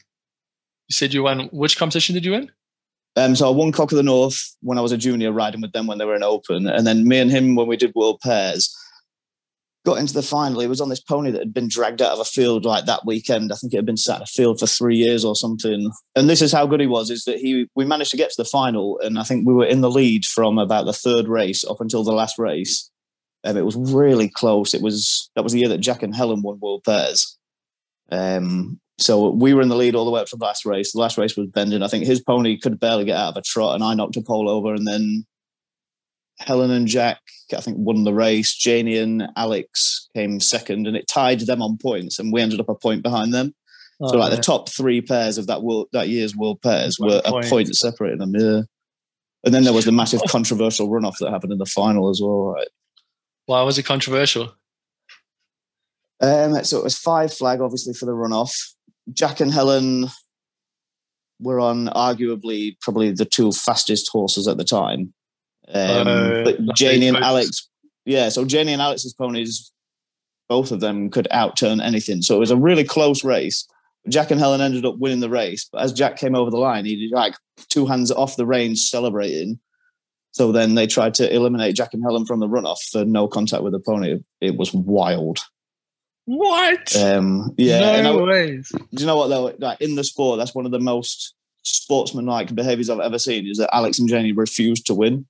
[0.91, 2.51] said you won which competition did you win?
[3.17, 5.73] Um, so I won Cock of the North when I was a junior, riding with
[5.73, 8.21] them when they were in Open, and then me and him when we did World
[8.21, 8.75] Pairs
[9.85, 10.61] got into the final.
[10.61, 13.05] He was on this pony that had been dragged out of a field like that
[13.05, 13.53] weekend.
[13.53, 15.91] I think it had been sat in a field for three years or something.
[16.17, 18.43] And this is how good he was: is that he we managed to get to
[18.43, 21.65] the final, and I think we were in the lead from about the third race
[21.65, 22.91] up until the last race.
[23.45, 24.73] Um, it was really close.
[24.73, 27.39] It was that was the year that Jack and Helen won World Pairs.
[28.11, 30.93] Um, so we were in the lead all the way up to the last race.
[30.93, 31.83] The last race was bending.
[31.83, 34.23] I think his pony could barely get out of a trot, and I knocked a
[34.23, 34.73] pole over.
[34.73, 35.27] And then
[36.41, 37.21] Helen and Jack,
[37.57, 38.55] I think, won the race.
[38.55, 42.69] Janie and Alex came second, and it tied them on points, and we ended up
[42.69, 43.55] a point behind them.
[44.01, 44.37] Oh, so like yeah.
[44.37, 47.47] the top three pairs of that world that year's world pairs One were point.
[47.47, 48.35] a point separating them.
[48.35, 48.63] Yeah.
[49.45, 52.55] And then there was the massive controversial runoff that happened in the final as well.
[52.55, 52.69] Right?
[53.47, 54.55] Why was it controversial?
[56.21, 58.55] Um, so it was five flag, obviously, for the runoff.
[59.13, 60.09] Jack and Helen
[61.41, 65.13] were on arguably probably the two fastest horses at the time.
[65.73, 67.69] Um, uh, but Janie and Alex,
[68.05, 69.73] yeah, so Janie and Alex's ponies,
[70.49, 72.23] both of them could outturn anything.
[72.23, 73.67] So it was a really close race.
[74.09, 76.85] Jack and Helen ended up winning the race, but as Jack came over the line,
[76.85, 77.35] he did like
[77.71, 79.59] two hands off the reins celebrating.
[80.33, 83.63] So then they tried to eliminate Jack and Helen from the runoff for no contact
[83.63, 84.21] with the pony.
[84.41, 85.39] It was wild.
[86.27, 86.95] What?
[86.97, 88.01] Um, yeah.
[88.03, 88.69] No I, ways.
[88.71, 89.55] Do you know what though?
[89.59, 93.47] Like in the sport, that's one of the most sportsmanlike behaviors I've ever seen.
[93.47, 95.27] Is that Alex and Janie refused to win.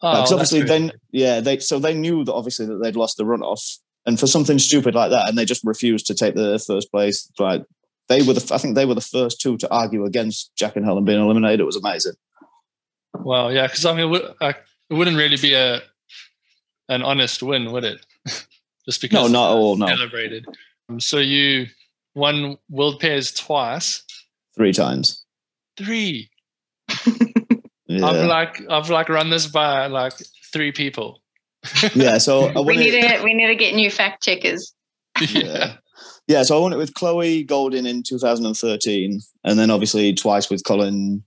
[0.00, 3.78] Oh, obviously, then yeah, they so they knew that obviously that they'd lost the runoff,
[4.06, 7.30] and for something stupid like that, and they just refused to take the first place.
[7.38, 7.64] Like
[8.08, 10.84] they were the, I think they were the first two to argue against Jack and
[10.84, 11.60] Helen being eliminated.
[11.60, 12.14] It was amazing.
[13.14, 14.56] Well, yeah, because I mean, it
[14.90, 15.82] wouldn't really be a
[16.88, 18.04] an honest win, would it?
[18.86, 19.76] just because no, not all.
[19.76, 20.46] No, celebrated.
[20.88, 21.66] Um, so you
[22.14, 24.02] won world pairs twice.
[24.54, 25.24] Three times.
[25.76, 26.30] Three.
[27.88, 28.06] yeah.
[28.06, 30.14] I've like I've like run this by like
[30.52, 31.20] three people.
[31.94, 34.74] yeah, so we need to we need to get new fact checkers.
[35.30, 35.76] yeah.
[36.28, 40.62] Yeah, so I won it with Chloe Golden in 2013, and then obviously twice with
[40.62, 41.24] Colin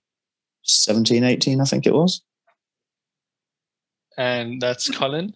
[0.62, 2.22] 17, 18, I think it was.
[4.16, 5.34] And that's Colin?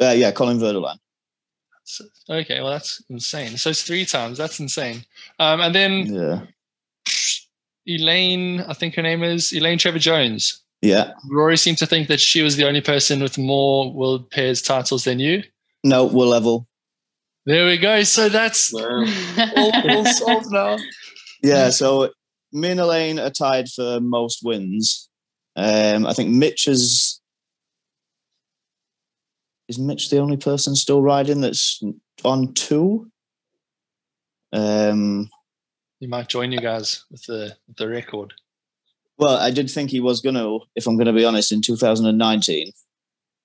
[0.00, 0.96] Uh, yeah, Colin Verdelan.
[2.30, 3.58] Okay, well that's insane.
[3.58, 4.38] So it's three times.
[4.38, 5.04] That's insane.
[5.38, 6.40] Um, and then yeah,
[7.86, 10.62] Elaine, I think her name is Elaine Trevor Jones.
[10.82, 11.12] Yeah.
[11.30, 15.04] Rory seemed to think that she was the only person with more world pairs titles
[15.04, 15.42] than you.
[15.82, 16.66] No, we're level.
[17.46, 18.02] There we go.
[18.02, 19.04] So that's wow.
[19.56, 20.78] all, all solved now.
[21.42, 21.70] Yeah.
[21.70, 22.10] So
[22.52, 25.08] me and Elaine are tied for most wins.
[25.56, 27.20] Um, I think Mitch is
[29.68, 31.82] is Mitch the only person still riding that's
[32.24, 33.10] on two?
[34.52, 35.28] Um,
[36.04, 38.34] he might join you guys with the with the record.
[39.16, 41.62] Well, I did think he was going to, if I'm going to be honest, in
[41.62, 42.72] 2019.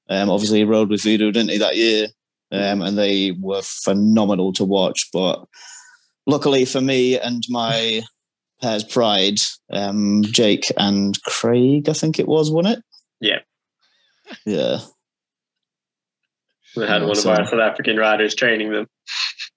[0.10, 2.08] Um, obviously, he rode with Voodoo, didn't he, that year?
[2.52, 5.08] Um, and they were phenomenal to watch.
[5.14, 5.46] But
[6.28, 8.02] luckily for me and my
[8.62, 9.38] pair's pride,
[9.72, 12.84] um, Jake and Craig, I think it was, won it.
[13.22, 13.40] Yeah.
[14.46, 14.80] Yeah.
[16.76, 18.88] We had one so, of our South African riders training them.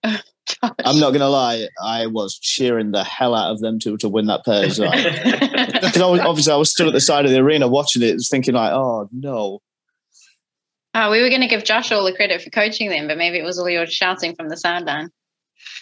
[0.62, 4.27] I'm not gonna lie, I was cheering the hell out of them two to win
[4.27, 4.62] that pair.
[4.62, 4.81] Because
[6.01, 9.09] obviously I was stood at the side of the arena watching it, thinking like, oh
[9.12, 9.61] no.
[10.95, 13.38] Oh, we were going to give Josh all the credit for coaching them, but maybe
[13.38, 15.09] it was all your shouting from the sideline.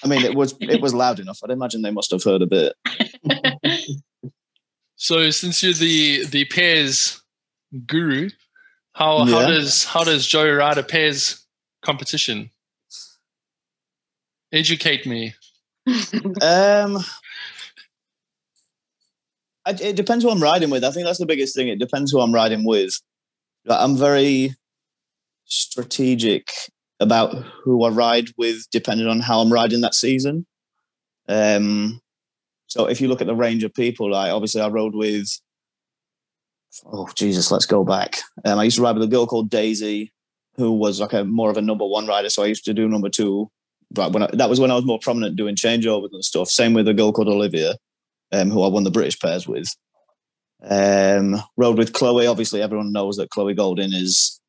[0.05, 1.41] I mean, it was it was loud enough.
[1.43, 2.75] I'd imagine they must have heard a bit.
[4.97, 7.23] so, since you're the the pairs
[7.87, 8.31] guru,
[8.93, 9.35] how yeah.
[9.35, 11.45] how does how does Joey ride a pairs
[11.83, 12.51] competition?
[14.53, 15.35] Educate me.
[16.43, 16.99] um,
[19.67, 20.85] it depends who I'm riding with.
[20.85, 21.69] I think that's the biggest thing.
[21.69, 22.99] It depends who I'm riding with.
[23.69, 24.55] I'm very
[25.45, 26.49] strategic
[26.99, 30.47] about who I ride with, depending on how I'm riding that season.
[31.29, 32.01] Um,
[32.67, 35.29] so if you look at the range of people, like obviously I rode with
[36.87, 38.19] oh Jesus, let's go back.
[38.45, 40.13] Um, I used to ride with a girl called Daisy,
[40.57, 42.31] who was like a more of a number one rider.
[42.31, 43.51] So I used to do number two.
[43.91, 46.49] But when I, that was when I was more prominent doing changeovers and stuff.
[46.49, 47.75] Same with a girl called Olivia,
[48.33, 49.75] um, who I won the British pairs with.
[50.63, 52.27] Um, rode with Chloe.
[52.27, 54.41] Obviously, everyone knows that Chloe Golding is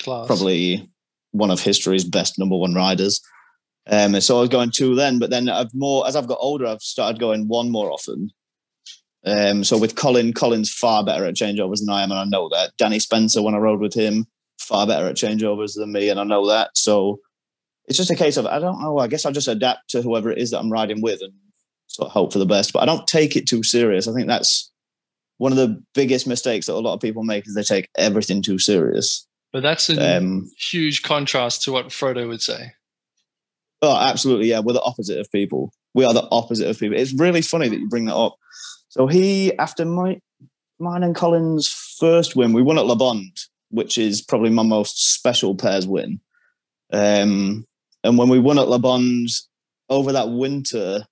[0.00, 0.26] Class.
[0.26, 0.88] probably
[1.30, 3.20] one of history's best number one riders.
[3.86, 6.66] Um, so I was going two then, but then I've more as I've got older,
[6.66, 8.30] I've started going one more often.
[9.24, 12.48] Um, so with Colin, Colin's far better at changeovers than I am, and I know
[12.50, 12.72] that.
[12.76, 14.26] Danny Spencer, when I rode with him,
[14.58, 16.76] far better at changeovers than me, and I know that.
[16.76, 17.20] So
[17.86, 18.98] it's just a case of I don't know.
[18.98, 21.32] I guess I'll just adapt to whoever it is that I'm riding with and
[21.86, 22.72] sort of hope for the best.
[22.72, 24.08] But I don't take it too serious.
[24.08, 24.70] I think that's
[25.38, 28.42] one of the biggest mistakes that a lot of people make is they take everything
[28.42, 29.26] too serious.
[29.52, 32.72] But that's a um, huge contrast to what Frodo would say.
[33.82, 34.48] Oh, absolutely.
[34.48, 35.72] Yeah, we're the opposite of people.
[35.92, 36.96] We are the opposite of people.
[36.96, 38.36] It's really funny that you bring that up
[38.92, 40.20] so he, after my,
[40.78, 41.66] mine and Colin's
[41.98, 43.38] first win, we won at Le Bond,
[43.70, 46.20] which is probably my most special pairs win.
[46.92, 47.64] Um,
[48.04, 49.28] and when we won at Le Bond,
[49.88, 51.04] over that winter,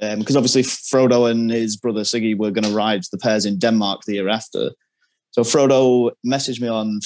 [0.00, 3.58] because um, obviously Frodo and his brother Siggy were going to ride the pairs in
[3.58, 4.70] Denmark the year after.
[5.30, 7.00] So Frodo messaged me on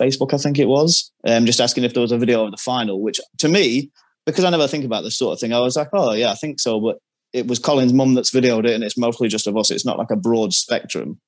[0.00, 2.56] Facebook, I think it was, um, just asking if there was a video of the
[2.56, 3.90] final, which to me,
[4.26, 6.34] because I never think about this sort of thing, I was like, oh, yeah, I
[6.34, 6.80] think so.
[6.80, 6.98] But
[7.32, 9.70] it was Colin's mum that's videoed it, and it's mostly just of us.
[9.70, 11.20] It's not like a broad spectrum.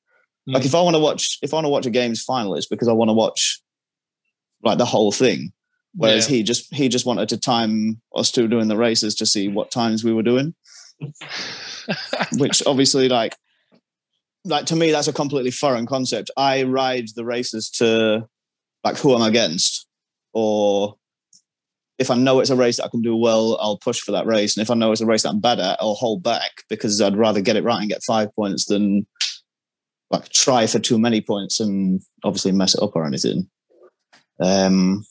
[0.49, 0.55] Mm.
[0.55, 2.67] Like if I want to watch, if I want to watch a game's final, it's
[2.67, 3.61] because I want to watch
[4.63, 5.53] like the whole thing.
[5.97, 6.37] Whereas yeah.
[6.37, 9.71] he just he just wanted to time us two doing the races to see what
[9.71, 10.55] times we were doing.
[12.33, 13.37] Which obviously like
[14.45, 16.31] like to me that's a completely foreign concept.
[16.37, 18.27] I ride the races to
[18.83, 19.87] like who I'm against,
[20.33, 20.97] or
[21.99, 24.27] if I know it's a race that I can do well, I'll push for that
[24.27, 24.57] race.
[24.57, 27.01] And if I know it's a race that I'm bad at, I'll hold back because
[27.01, 29.07] I'd rather get it right and get five points than
[30.11, 33.49] like try for too many points and obviously mess it up or anything.
[34.41, 35.05] Um,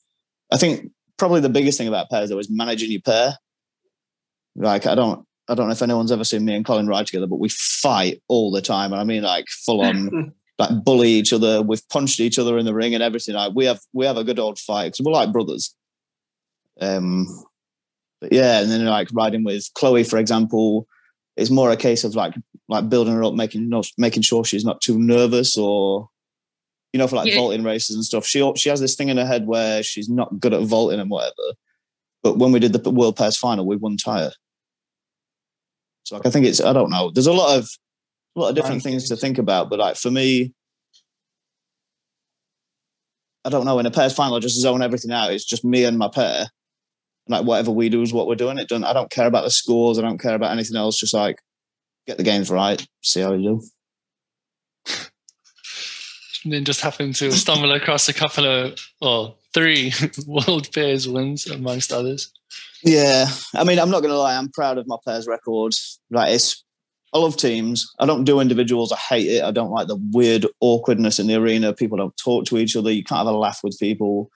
[0.54, 3.38] I think probably the biggest thing about pairs though is managing your pair.
[4.56, 7.28] Like I don't I don't know if anyone's ever seen me and Colin ride together,
[7.28, 8.94] but we fight all the time.
[8.94, 11.62] And I mean like full on like bully each other.
[11.62, 13.36] We've punched each other in the ring and everything.
[13.36, 15.76] Like we have we have a good old fight because we're like brothers.
[16.80, 17.28] Um,
[18.22, 20.88] but yeah, and then like riding with Chloe, for example,
[21.36, 22.36] it's more a case of like
[22.70, 26.10] like building her up, making not making sure she's not too nervous or
[26.94, 27.36] you know for like yeah.
[27.36, 28.26] vaulting races and stuff.
[28.26, 31.10] She she has this thing in her head where she's not good at vaulting and
[31.10, 31.34] whatever.
[32.22, 34.32] But when we did the World Pairs final, we won tire.
[36.04, 37.12] So like, I think it's I don't know.
[37.12, 37.70] There's a lot of
[38.36, 40.54] a lot of different things to think about, but like for me,
[43.44, 43.80] I don't know.
[43.80, 45.34] In a pairs final, I just zone everything out.
[45.34, 46.48] It's just me and my pair.
[47.28, 48.58] Like whatever we do is what we're doing.
[48.58, 48.84] It don't.
[48.84, 49.98] I don't care about the scores.
[49.98, 51.00] I don't care about anything else.
[51.00, 51.42] Just like
[52.06, 52.86] get the games right.
[53.02, 53.62] See how you do.
[56.44, 59.94] And then just happen to stumble across a couple of, or three
[60.28, 62.32] world pairs wins amongst others.
[62.84, 64.36] Yeah, I mean, I'm not going to lie.
[64.36, 66.00] I'm proud of my pairs records.
[66.12, 66.64] Like it's
[67.14, 67.92] I love teams.
[68.00, 68.92] I don't do individuals.
[68.92, 69.44] I hate it.
[69.44, 71.72] I don't like the weird awkwardness in the arena.
[71.72, 72.92] People don't talk to each other.
[72.92, 74.32] You can't have a laugh with people.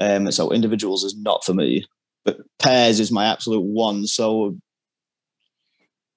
[0.00, 1.86] Um, so individuals is not for me.
[2.24, 4.06] But pairs is my absolute one.
[4.08, 4.56] So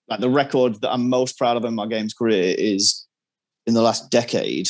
[0.07, 3.05] like the record that I'm most proud of in my games career is
[3.67, 4.67] in the last decade.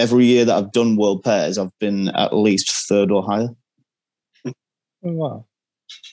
[0.00, 3.48] Every year that I've done world pairs, I've been at least third or higher.
[4.46, 4.52] Oh,
[5.02, 5.46] wow.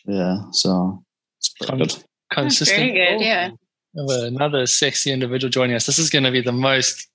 [0.05, 0.37] Yeah.
[0.51, 1.03] So
[1.39, 2.03] it's pretty good.
[2.31, 2.77] Consistent.
[2.77, 3.21] Very good.
[3.21, 3.49] Yeah
[3.97, 5.85] another sexy individual joining us.
[5.85, 7.07] This is going to be the most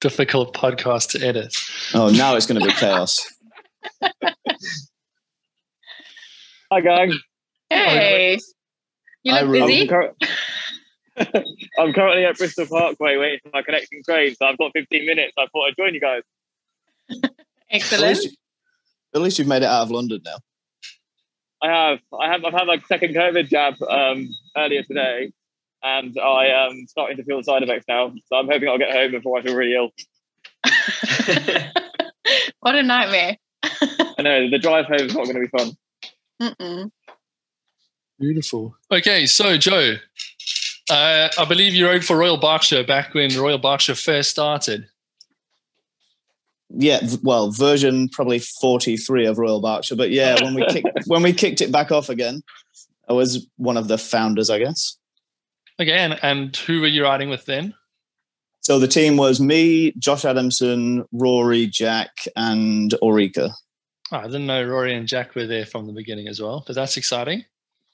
[0.00, 1.54] difficult podcast to edit.
[1.94, 3.18] Oh, now it's going to be chaos.
[6.72, 7.12] Hi, gang.
[7.70, 8.38] Hey.
[9.22, 9.90] You look busy.
[11.78, 15.34] I'm, currently at Bristol Parkway waiting for my connecting train, so I've got 15 minutes.
[15.38, 16.22] I thought I'd join you guys.
[17.70, 18.02] Excellent.
[18.02, 18.30] At least, you,
[19.14, 20.36] at least, you've made it out of London now.
[21.62, 21.98] I have.
[22.18, 22.44] I have.
[22.44, 25.32] I've had my second COVID jab um, earlier today,
[25.82, 28.12] and I am starting to feel the side effects now.
[28.26, 29.90] So I'm hoping I'll get home before I feel really ill.
[32.60, 33.36] what a nightmare!
[33.62, 35.76] I know the drive home is not going to be fun.
[36.40, 36.90] Mm-mm.
[38.18, 38.76] Beautiful.
[38.90, 39.96] Okay, so Joe,
[40.90, 44.86] uh, I believe you rode for Royal Berkshire back when Royal Berkshire first started.
[46.70, 51.22] Yeah, well, version probably forty three of Royal Berkshire, but yeah, when we kicked when
[51.22, 52.42] we kicked it back off again,
[53.08, 54.96] I was one of the founders, I guess.
[55.80, 57.74] Okay, and, and who were you riding with then?
[58.60, 63.50] So the team was me, Josh Adamson, Rory, Jack, and Ulrika.
[64.12, 66.76] Oh, I didn't know Rory and Jack were there from the beginning as well, but
[66.76, 67.44] that's exciting.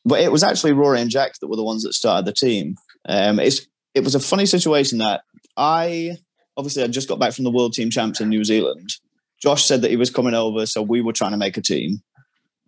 [0.04, 2.76] But it was actually Rory and Jack that were the ones that started the team.
[3.08, 5.22] Um, it's it was a funny situation that
[5.56, 6.16] I
[6.56, 8.90] obviously I just got back from the World Team Champs in New Zealand.
[9.40, 12.02] Josh said that he was coming over, so we were trying to make a team.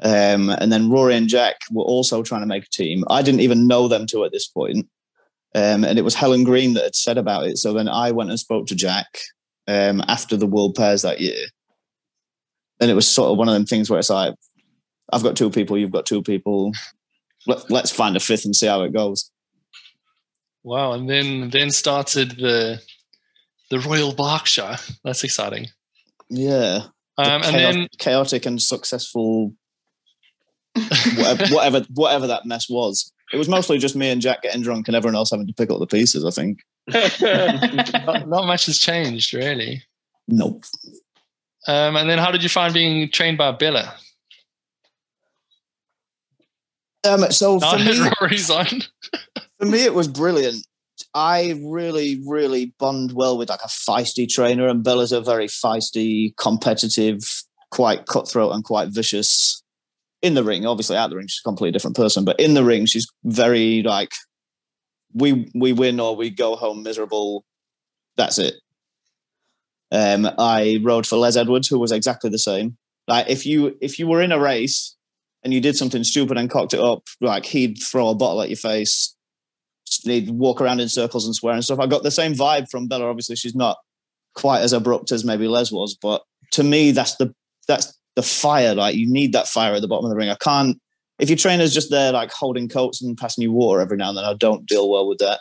[0.02, 3.04] Um, and then Rory and Jack were also trying to make a team.
[3.10, 4.88] I didn't even know them two at this point.
[5.54, 7.58] Um, and it was Helen Green that had said about it.
[7.58, 9.18] So then I went and spoke to Jack
[9.66, 11.46] um, after the World Pairs that year.
[12.80, 14.34] And it was sort of one of them things where it's like,
[15.12, 16.72] I've got two people, you've got two people.
[17.46, 19.31] Let, let's find a fifth and see how it goes.
[20.62, 20.92] Wow!
[20.92, 22.83] And then then started the
[23.70, 24.76] the Royal Berkshire.
[25.05, 25.68] That's exciting.
[26.29, 26.83] Yeah.
[27.18, 29.55] Um, and then chaotic and successful
[31.16, 33.12] whatever, whatever whatever that mess was.
[33.33, 35.70] It was mostly just me and Jack getting drunk and everyone else having to pick
[35.70, 36.61] up the pieces, I think.
[38.07, 39.85] not, not, much has changed, really.
[40.26, 40.64] Nope.
[41.68, 43.94] Um, and then how did you find being trained by Bella?
[47.04, 47.98] Um, so for me,
[48.50, 48.82] on.
[49.58, 50.66] for me, it was brilliant.
[51.14, 56.36] I really, really bond well with like a feisty trainer, and Bella's a very feisty,
[56.36, 57.20] competitive,
[57.70, 59.62] quite cutthroat, and quite vicious
[60.22, 62.24] in the ring, obviously out the ring, she's a completely different person.
[62.24, 64.12] But in the ring, she's very like,
[65.12, 67.44] we we win or we go home miserable.
[68.16, 68.54] That's it.
[69.90, 72.76] Um, I rode for Les Edwards, who was exactly the same.
[73.08, 74.96] Like if you if you were in a race
[75.42, 78.48] and you did something stupid and cocked it up, like he'd throw a bottle at
[78.48, 79.14] your face.
[80.05, 81.81] He'd walk around in circles and swear and stuff.
[81.81, 83.09] I got the same vibe from Bella.
[83.09, 83.76] Obviously, she's not
[84.35, 86.22] quite as abrupt as maybe Les was, but
[86.53, 87.35] to me, that's the
[87.66, 88.74] that's the fire.
[88.74, 90.31] Like you need that fire at the bottom of the ring.
[90.31, 90.81] I can't
[91.18, 94.18] if your trainer's just there like holding coats and passing you water every now and
[94.18, 94.24] then.
[94.24, 95.40] I don't deal well with that.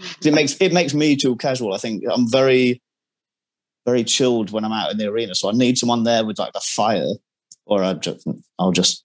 [0.00, 0.28] Mm-hmm.
[0.28, 1.74] It makes it makes me too casual.
[1.74, 2.80] I think I'm very
[3.84, 5.34] very chilled when I'm out in the arena.
[5.34, 7.08] So I need someone there with like the fire,
[7.66, 8.26] or I just,
[8.58, 9.04] I'll just,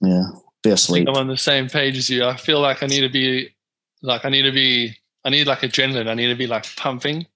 [0.00, 0.24] yeah,
[0.62, 1.08] be asleep.
[1.08, 2.24] I'm on the same page as you.
[2.24, 3.54] I feel like I need to be,
[4.02, 6.08] like, I need to be, I need like adrenaline.
[6.08, 7.26] I need to be like pumping.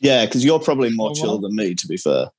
[0.00, 2.30] Yeah, because you're probably more chilled than me, to be fair.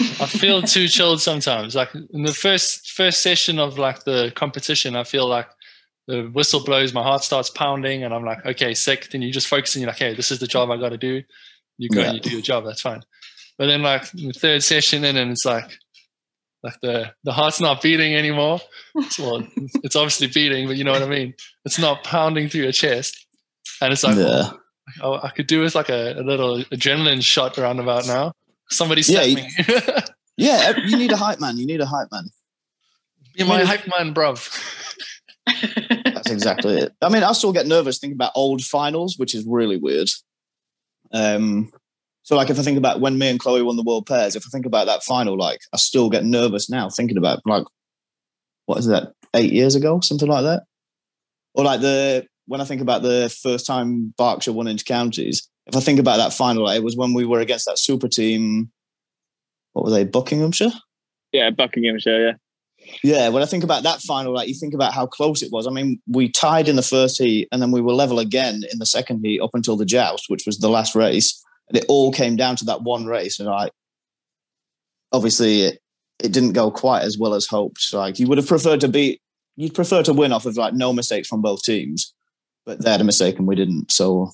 [0.00, 1.74] I feel too chilled sometimes.
[1.74, 5.48] Like in the first first session of like the competition, I feel like
[6.06, 9.10] the whistle blows, my heart starts pounding, and I'm like, okay, sick.
[9.10, 10.98] Then you just focus and you're like, hey, this is the job I got to
[10.98, 11.22] do
[11.78, 12.08] you go yeah.
[12.08, 12.64] and you do your job.
[12.64, 13.02] That's fine.
[13.56, 15.78] But then like the third session in, and it's like
[16.62, 18.60] like the the heart's not beating anymore.
[18.96, 19.46] It's, well,
[19.84, 21.34] it's obviously beating, but you know what I mean.
[21.64, 23.26] It's not pounding through your chest,
[23.80, 24.50] and it's like yeah.
[25.02, 28.32] oh, I could do with like a, a, little adrenaline shot around about now.
[28.70, 29.50] Somebody step yeah, me.
[30.36, 31.58] yeah, you need a hype man.
[31.58, 32.28] You need a hype man.
[33.36, 34.50] Be my hype man, bruv.
[36.04, 36.92] That's exactly it.
[37.00, 40.10] I mean, I still get nervous thinking about old finals, which is really weird.
[41.12, 41.72] Um,
[42.28, 44.44] so like if I think about when me and Chloe won the world pairs, if
[44.46, 47.64] I think about that final, like I still get nervous now thinking about like
[48.66, 50.64] what is that, eight years ago, something like that?
[51.54, 55.74] Or like the when I think about the first time Berkshire won inter counties, if
[55.74, 58.70] I think about that final, like, it was when we were against that super team.
[59.72, 60.72] What were they, Buckinghamshire?
[61.32, 62.32] Yeah, Buckinghamshire, yeah.
[63.02, 65.66] Yeah, when I think about that final, like you think about how close it was.
[65.66, 68.78] I mean, we tied in the first heat and then we were level again in
[68.80, 71.42] the second heat up until the joust, which was the last race.
[71.68, 73.38] And it all came down to that one race.
[73.38, 73.72] And like,
[75.12, 75.78] obviously, it,
[76.18, 77.92] it didn't go quite as well as hoped.
[77.92, 79.20] Like, you would have preferred to beat,
[79.56, 82.14] you'd prefer to win off of like no mistakes from both teams,
[82.64, 83.92] but they had a mistake and we didn't.
[83.92, 84.30] So,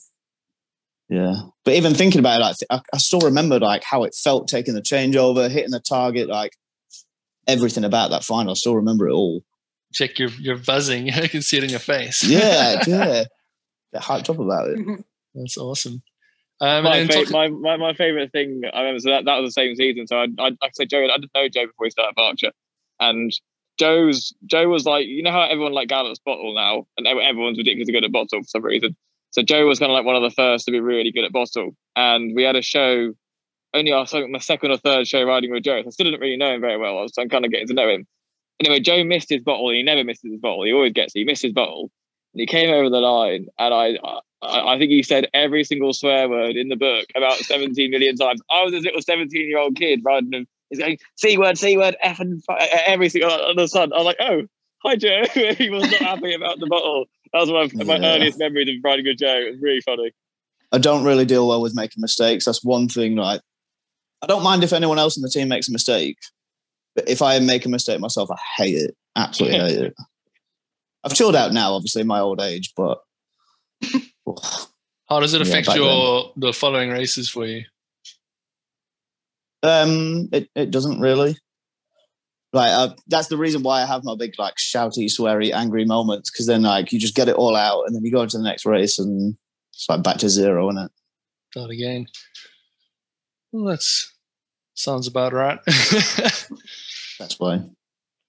[1.09, 1.43] yeah.
[1.65, 4.75] But even thinking about it, like, I, I still remember like how it felt taking
[4.75, 6.53] the changeover, hitting the target, like
[7.47, 8.53] everything about that final.
[8.53, 9.43] I still remember it all.
[9.93, 11.11] Check your you're buzzing.
[11.15, 12.25] I can see it in your face.
[12.25, 13.25] Yeah, yeah.
[13.93, 15.05] Get hyped up about it.
[15.35, 16.03] That's awesome.
[16.61, 19.55] Um, my, fa- talk- my, my, my favorite thing I remember so that, that was
[19.55, 20.07] the same season.
[20.07, 22.53] So I I, I said Joe I didn't know Joe before he started Berkshire,
[23.01, 23.33] and
[23.79, 27.93] Joe's Joe was like you know how everyone like Gallup's bottle now, and everyone's ridiculously
[27.93, 28.97] good at bottle for some reason.
[29.33, 31.33] So Joe was kind of like one of the first to be really good at
[31.33, 33.13] bottle, and we had a show
[33.75, 35.83] only our my second or third show riding with Joe.
[35.83, 36.95] So I still didn't really know him very well.
[37.09, 38.07] So I was kind of getting to know him.
[38.61, 39.71] Anyway, Joe missed his bottle.
[39.71, 40.65] He never misses his bottle.
[40.65, 41.19] He always gets it.
[41.19, 41.91] He missed his bottle.
[42.35, 43.99] He came over the line, and I,
[44.43, 48.17] I, I think he said every single swear word in the book about 17 million
[48.17, 48.41] times.
[48.51, 50.47] I was this little 17 year old kid riding him.
[50.71, 52.43] He's going, C word, C word, F and
[52.87, 53.93] every single on the sun.
[53.93, 54.43] I was like, oh,
[54.85, 55.23] hi, Joe.
[55.33, 57.07] he was not happy about the bottle.
[57.33, 58.15] That was my, my yeah.
[58.15, 59.35] earliest memory of riding with Joe.
[59.35, 60.13] It was really funny.
[60.73, 62.45] I don't really deal well with making mistakes.
[62.45, 63.41] That's one thing, Like,
[64.23, 66.17] I don't mind if anyone else in the team makes a mistake,
[66.97, 68.97] but if I make a mistake myself, I hate it.
[69.15, 69.95] Absolutely hate it.
[71.05, 72.99] I've chilled out now, obviously, in my old age, but
[75.09, 76.33] how does it affect yeah, your then.
[76.37, 77.65] the following races for you?
[79.63, 81.37] Um, it it doesn't really.
[82.53, 86.31] Like uh, that's the reason why I have my big like shouty, sweary, angry moments
[86.31, 88.45] because then like you just get it all out and then you go into the
[88.45, 89.37] next race and
[89.73, 90.91] it's like back to zero, isn't it?
[91.51, 92.07] Start again.
[93.53, 94.15] Well, that's
[94.75, 95.59] Sounds about right.
[95.67, 97.63] That's why.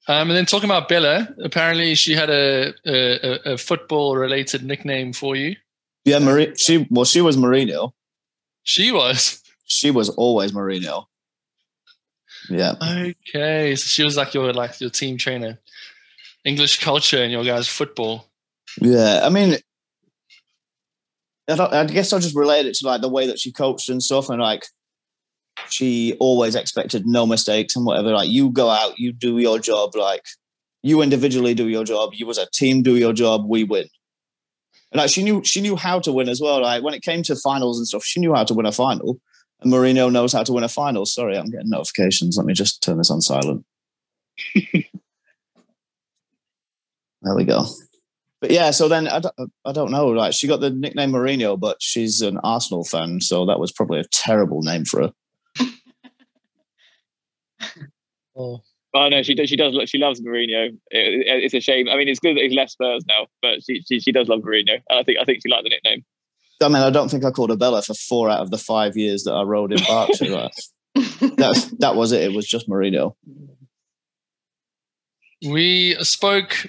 [0.08, 5.14] Um, and then talking about Bella, apparently she had a, a, a football related nickname
[5.14, 5.56] for you.
[6.04, 6.54] Yeah, Marie.
[6.56, 7.94] She well, she was Mourinho.
[8.64, 9.42] She was.
[9.68, 11.06] She was always Mourinho.
[12.52, 12.74] Yeah.
[12.80, 15.60] Okay, so she was like your like your team trainer.
[16.44, 18.28] English culture and your guys' football.
[18.80, 19.58] Yeah, I mean,
[21.50, 24.04] I, I guess I'll just relate it to like the way that she coached and
[24.04, 24.68] stuff, and like
[25.70, 28.12] she always expected no mistakes and whatever.
[28.12, 29.96] Like you go out, you do your job.
[29.96, 30.24] Like
[30.84, 32.12] you individually do your job.
[32.14, 33.46] You as a team do your job.
[33.48, 33.88] We win.
[34.92, 36.62] And like she knew she knew how to win as well.
[36.62, 39.20] Like when it came to finals and stuff, she knew how to win a final.
[39.62, 41.06] And Mourinho knows how to win a final.
[41.06, 42.38] Sorry, I'm getting notifications.
[42.38, 43.66] Let me just turn this on silent.
[44.56, 44.84] there
[47.36, 47.66] we go.
[48.42, 50.08] But yeah, so then I don't, I don't know.
[50.08, 54.00] Like she got the nickname Mourinho, but she's an Arsenal fan, so that was probably
[54.00, 55.12] a terrible name for her.
[58.38, 58.62] Oh.
[58.94, 59.50] Oh no, she does.
[59.50, 59.78] She does.
[59.90, 60.68] She loves Mourinho.
[60.68, 61.90] It, it, it's a shame.
[61.90, 64.40] I mean, it's good that he's left Spurs now, but she, she she does love
[64.40, 66.06] Mourinho, and I think I think she liked the nickname.
[66.62, 68.96] I mean, I don't think I called her Bella for four out of the five
[68.96, 70.50] years that I rode in Berkshire.
[70.96, 72.24] that that was it.
[72.24, 73.16] It was just Mourinho.
[75.46, 76.66] We spoke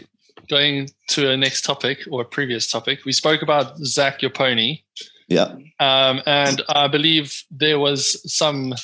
[0.48, 3.04] going to a next topic or a previous topic.
[3.04, 4.82] We spoke about Zach, your pony.
[5.28, 5.54] Yeah.
[5.80, 8.74] Um, and I believe there was some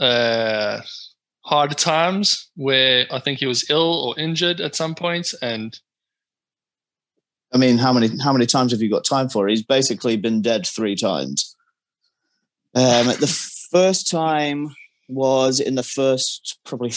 [0.00, 0.80] uh,
[1.44, 5.78] hard times where I think he was ill or injured at some point, and
[7.52, 9.48] I mean, how many how many times have you got time for?
[9.48, 11.54] He's basically been dead three times.
[12.74, 14.74] Um, the first time
[15.08, 16.92] was in the first probably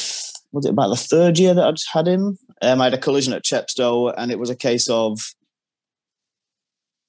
[0.51, 2.37] was it about the third year that I'd had him.
[2.61, 5.19] Um, I had a collision at Chepstow, and it was a case of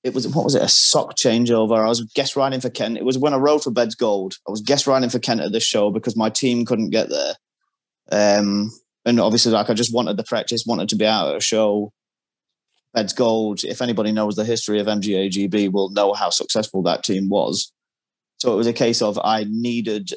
[0.04, 1.82] it was what was it a sock changeover.
[1.82, 2.98] I was guest riding for Kent.
[2.98, 4.34] It was when I rode for Beds Gold.
[4.46, 7.34] I was guest riding for Kent at this show because my team couldn't get there.
[8.12, 8.70] Um,
[9.06, 11.90] and obviously, like I just wanted the practice, wanted to be out at a show.
[12.92, 17.30] Beds Gold, if anybody knows the history of MGAGB, will know how successful that team
[17.30, 17.72] was.
[18.36, 20.10] So it was a case of I needed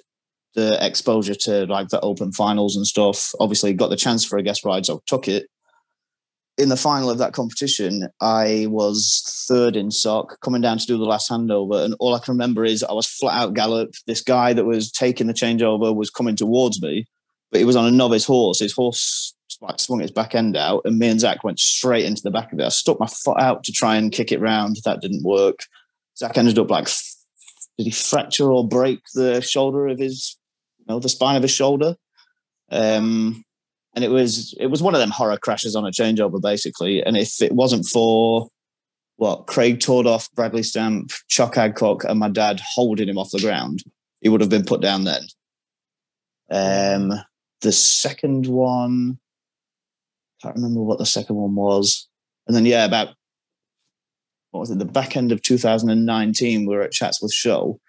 [0.54, 3.32] the exposure to like the open finals and stuff.
[3.40, 5.48] Obviously, got the chance for a guest ride, so I took it.
[6.58, 10.98] In the final of that competition, I was third in sock, coming down to do
[10.98, 13.94] the last handover, and all I can remember is I was flat out gallop.
[14.08, 17.06] This guy that was taking the changeover was coming towards me,
[17.52, 18.60] but he was on a novice horse.
[18.60, 22.24] His horse like swung its back end out, and me and Zach went straight into
[22.24, 22.66] the back of it.
[22.66, 24.78] I stuck my foot out to try and kick it round.
[24.84, 25.60] That didn't work.
[26.18, 26.88] Zach ended up like,
[27.78, 30.38] did he fracture or break the shoulder of his,
[30.80, 31.96] you know, the spine of his shoulder?
[32.72, 33.44] Um,
[33.98, 37.02] and it was it was one of them horror crashes on a changeover, basically.
[37.04, 38.48] And if it wasn't for
[39.16, 43.82] what Craig Tordoff, Bradley Stamp, Chuck Adcock, and my dad holding him off the ground,
[44.22, 45.24] he would have been put down then.
[46.52, 47.12] Um,
[47.62, 49.18] the second one,
[50.44, 52.08] can't remember what the second one was.
[52.46, 53.16] And then yeah, about
[54.52, 54.78] what was it?
[54.78, 57.80] The back end of 2019, we were at Chatsworth Show,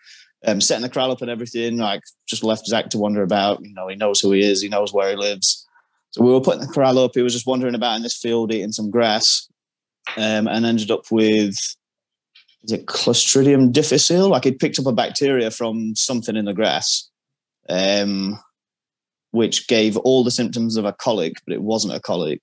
[0.47, 1.77] um, setting the crowd up and everything.
[1.77, 3.63] Like just left Zach to wander about.
[3.63, 4.63] You know, he knows who he is.
[4.63, 5.67] He knows where he lives.
[6.11, 7.13] So we were putting the corral up.
[7.15, 9.49] He was just wandering about in this field eating some grass,
[10.17, 11.55] um, and ended up with
[12.65, 14.29] is it Clostridium difficile?
[14.29, 17.09] Like he'd picked up a bacteria from something in the grass.
[17.69, 18.41] Um,
[19.31, 22.43] which gave all the symptoms of a colic, but it wasn't a colic.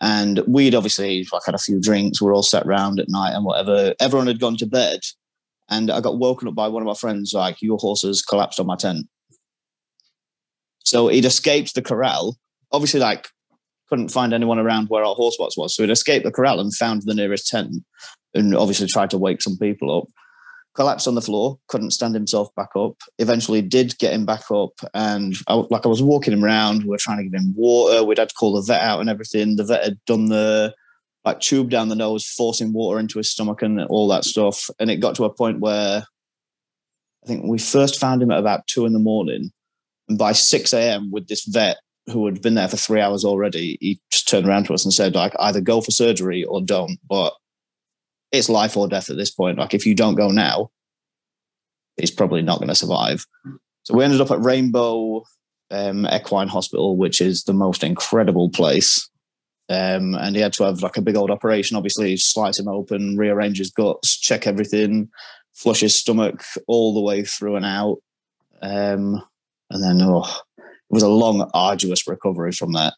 [0.00, 2.20] And we'd obviously like had a few drinks.
[2.20, 3.94] We are all sat round at night and whatever.
[4.00, 5.00] Everyone had gone to bed,
[5.70, 7.32] and I got woken up by one of my friends.
[7.32, 9.06] Like, your horse has collapsed on my tent.
[10.80, 12.36] So he'd escaped the corral.
[12.74, 13.28] Obviously, like
[13.88, 15.74] couldn't find anyone around where our horse box was.
[15.74, 17.84] So he'd escaped the corral and found the nearest tent,
[18.34, 20.08] and obviously tried to wake some people up
[20.74, 22.96] collapsed on the floor, couldn't stand himself back up.
[23.18, 26.82] Eventually, did get him back up, and I, like I was walking him around.
[26.82, 28.04] We were trying to give him water.
[28.04, 29.56] We'd had to call the vet out and everything.
[29.56, 30.74] The vet had done the
[31.24, 34.68] like tube down the nose, forcing water into his stomach and all that stuff.
[34.78, 36.04] And it got to a point where
[37.22, 39.52] I think we first found him at about two in the morning,
[40.08, 41.10] and by six a.m.
[41.10, 41.78] with this vet
[42.10, 44.92] who had been there for three hours already, he just turned around to us and
[44.92, 46.98] said, like, either go for surgery or don't.
[47.08, 47.32] But
[48.34, 49.58] it's life or death at this point.
[49.58, 50.70] Like if you don't go now,
[51.96, 53.26] he's probably not going to survive.
[53.84, 55.24] So we ended up at Rainbow
[55.70, 59.08] um, Equine Hospital, which is the most incredible place.
[59.68, 61.76] Um, and he had to have like a big old operation.
[61.76, 65.08] Obviously, slice him open, rearrange his guts, check everything,
[65.54, 67.98] flush his stomach all the way through and out.
[68.60, 69.22] Um,
[69.70, 70.28] and then, oh,
[70.94, 72.94] was a long, arduous recovery from that.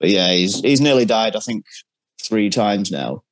[0.00, 1.36] But yeah, he's he's nearly died.
[1.36, 1.64] I think
[2.20, 3.22] three times now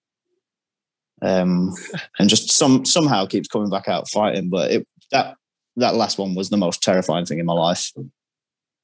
[1.22, 1.74] um,
[2.18, 4.48] and just some somehow keeps coming back out fighting.
[4.48, 5.36] But it, that
[5.76, 7.92] that last one was the most terrifying thing in my life.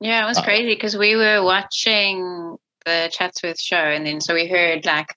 [0.01, 4.35] Yeah, it was uh, crazy because we were watching the Chatsworth show, and then so
[4.35, 5.09] we heard like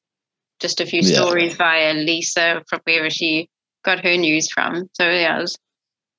[0.59, 3.49] just a few stories via Lisa from wherever she
[3.83, 4.89] got her news from.
[4.93, 5.57] So yeah, it was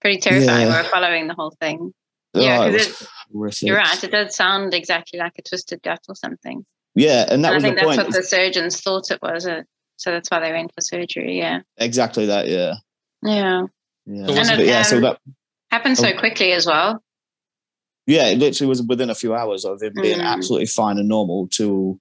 [0.00, 0.66] pretty terrifying.
[0.66, 0.76] Yeah.
[0.76, 1.92] We were following the whole thing.
[2.34, 4.04] Oh, yeah, because you're right.
[4.04, 6.64] It does sound exactly like a twisted gut or something.
[6.94, 7.98] Yeah, and that and was I think that's point.
[7.98, 9.46] what the surgeons thought it was.
[9.46, 9.64] A,
[9.96, 11.38] so that's why they went for surgery.
[11.38, 11.60] Yeah.
[11.76, 12.48] Exactly that.
[12.48, 12.74] Yeah.
[13.22, 13.66] Yeah.
[14.06, 14.26] Yeah.
[14.28, 14.78] And it, yeah.
[14.78, 15.20] Um, so that
[15.70, 16.18] happened so oh.
[16.18, 17.02] quickly as well.
[18.06, 20.24] Yeah, it literally was within a few hours of him being mm.
[20.24, 22.00] absolutely fine and normal to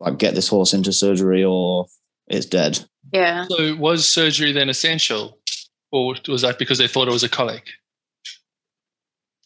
[0.00, 1.86] like get this horse into surgery or
[2.26, 2.84] it's dead.
[3.12, 3.46] Yeah.
[3.48, 5.38] So was surgery then essential,
[5.92, 7.68] or was that because they thought it was a colic?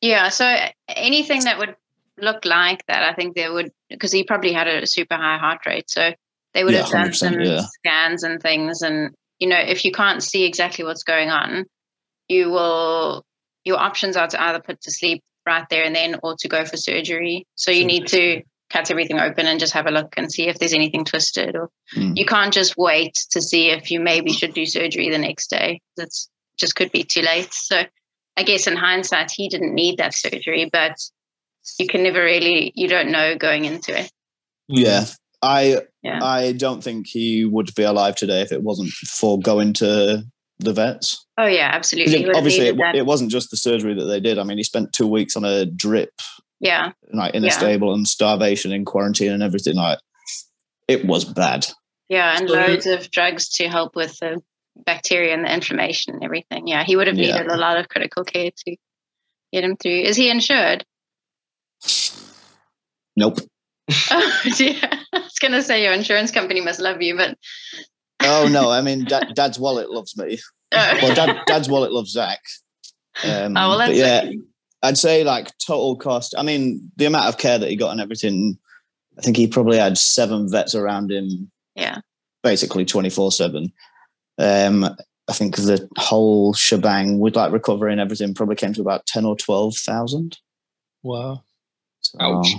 [0.01, 0.29] Yeah.
[0.31, 0.47] So
[0.89, 1.77] anything that would
[2.19, 5.61] look like that, I think there would, because he probably had a super high heart
[5.67, 5.91] rate.
[5.91, 6.13] So
[6.55, 7.61] they would yeah, have done some yeah.
[7.61, 8.83] scans and things.
[8.83, 11.65] And, you know, if you can't see exactly what's going on,
[12.29, 13.25] you will,
[13.65, 16.65] your options are to either put to sleep right there and then or to go
[16.65, 17.47] for surgery.
[17.55, 20.59] So you need to cut everything open and just have a look and see if
[20.59, 22.17] there's anything twisted or mm.
[22.17, 25.81] you can't just wait to see if you maybe should do surgery the next day.
[25.97, 27.53] That's just could be too late.
[27.53, 27.83] So
[28.37, 30.97] I guess in hindsight he didn't need that surgery, but
[31.79, 34.11] you can never really you don't know going into it.
[34.69, 35.05] Yeah.
[35.43, 36.21] I yeah.
[36.23, 40.25] I don't think he would be alive today if it wasn't for going to
[40.59, 41.27] the vets.
[41.37, 42.31] Oh yeah, absolutely.
[42.33, 44.39] obviously, it, it, wasn't just the surgery that they did.
[44.39, 46.13] I mean, he spent two weeks on a drip.
[46.61, 46.93] Yeah.
[47.13, 47.49] Like in yeah.
[47.49, 49.75] a stable and starvation in quarantine and everything.
[49.75, 49.99] Like
[50.87, 51.67] it was bad.
[52.09, 54.41] Yeah, and so, loads of drugs to help with the
[54.77, 56.67] bacteria and the inflammation and everything.
[56.67, 57.55] Yeah, he would have needed yeah.
[57.55, 58.77] a lot of critical care to
[59.53, 60.01] get him through.
[60.01, 60.85] Is he insured?
[63.17, 63.39] Nope.
[64.11, 64.99] oh, yeah.
[65.13, 67.37] I was going to say your insurance company must love you, but.
[68.23, 68.71] oh, no.
[68.71, 70.39] I mean, Dad, Dad's wallet loves me.
[70.73, 70.99] Oh.
[71.03, 72.41] Well, Dad, Dad's wallet loves Zach.
[73.25, 74.31] Um, oh, well, that's yeah.
[74.83, 76.35] I'd say like total cost.
[76.37, 78.59] I mean, the amount of care that he got and everything.
[79.19, 81.51] I think he probably had seven vets around him.
[81.75, 81.99] Yeah.
[82.43, 83.71] Basically, twenty four seven.
[84.39, 84.85] Um,
[85.29, 89.25] I think the whole shebang with like recovery and everything probably came to about ten
[89.25, 90.39] or twelve thousand.
[91.03, 91.45] Wow.
[92.01, 92.55] So, Ouch.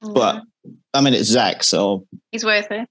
[0.00, 0.42] But
[0.92, 2.88] I mean, it's Zach, so he's worth it.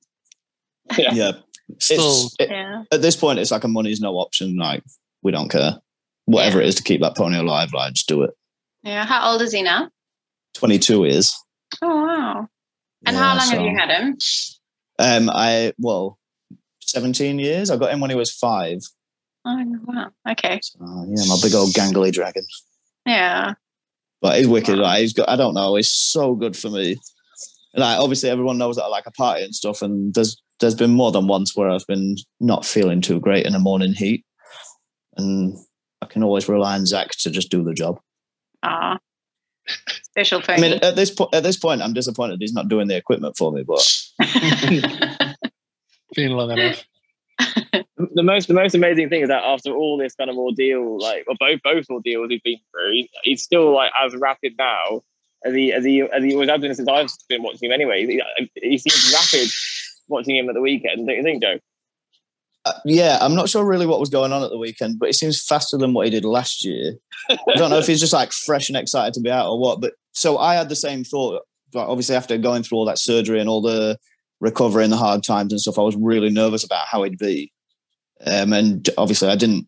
[0.97, 1.13] Yeah.
[1.13, 1.31] yeah.
[1.79, 2.83] Still, it, yeah.
[2.91, 4.57] At this point, it's like a money's no option.
[4.57, 4.83] Like
[5.21, 5.77] we don't care,
[6.25, 6.65] whatever yeah.
[6.65, 7.73] it is to keep that pony alive.
[7.73, 8.31] Like just do it.
[8.83, 9.05] Yeah.
[9.05, 9.89] How old is he now?
[10.53, 11.35] Twenty-two years.
[11.81, 12.47] Oh wow!
[13.05, 14.17] And yeah, how long so, have you had him?
[14.99, 16.17] Um, I well,
[16.91, 17.69] seventeen years.
[17.69, 18.79] I got him when he was five.
[19.45, 20.11] Oh wow!
[20.29, 20.59] Okay.
[20.61, 22.43] So, yeah, my big old gangly dragon.
[23.05, 23.53] Yeah.
[24.21, 24.77] But he's wicked.
[24.77, 24.83] Wow.
[24.83, 25.29] Like he's got.
[25.29, 25.75] I don't know.
[25.75, 26.97] He's so good for me.
[27.73, 29.81] Like obviously, everyone knows that I like a party and stuff.
[29.81, 33.53] And there's there's been more than once where I've been not feeling too great in
[33.53, 34.23] the morning heat,
[35.17, 35.57] and
[36.01, 37.99] I can always rely on Zach to just do the job.
[38.61, 38.99] Ah,
[40.03, 40.59] special thing.
[40.59, 43.37] I mean, at this point, at this point, I'm disappointed he's not doing the equipment
[43.37, 43.63] for me.
[43.63, 43.87] But
[46.15, 46.83] been long enough.
[48.13, 51.25] the most the most amazing thing is that after all this kind of ordeal, like
[51.27, 55.01] or both both ordeals he's been through, he's still like as rapid now
[55.45, 58.05] as he as he as he was been since I've been watching him anyway.
[58.05, 58.21] He,
[58.55, 59.49] he seems rapid
[60.07, 61.07] watching him at the weekend.
[61.07, 61.59] Don't you think, Joe?
[62.63, 65.15] Uh, yeah, I'm not sure really what was going on at the weekend, but it
[65.15, 66.93] seems faster than what he did last year.
[67.29, 69.81] I don't know if he's just like fresh and excited to be out or what.
[69.81, 71.41] But so I had the same thought.
[71.73, 73.97] Like obviously, after going through all that surgery and all the
[74.41, 77.53] recovery and the hard times and stuff, I was really nervous about how he'd be.
[78.25, 79.67] Um, and obviously, I didn't.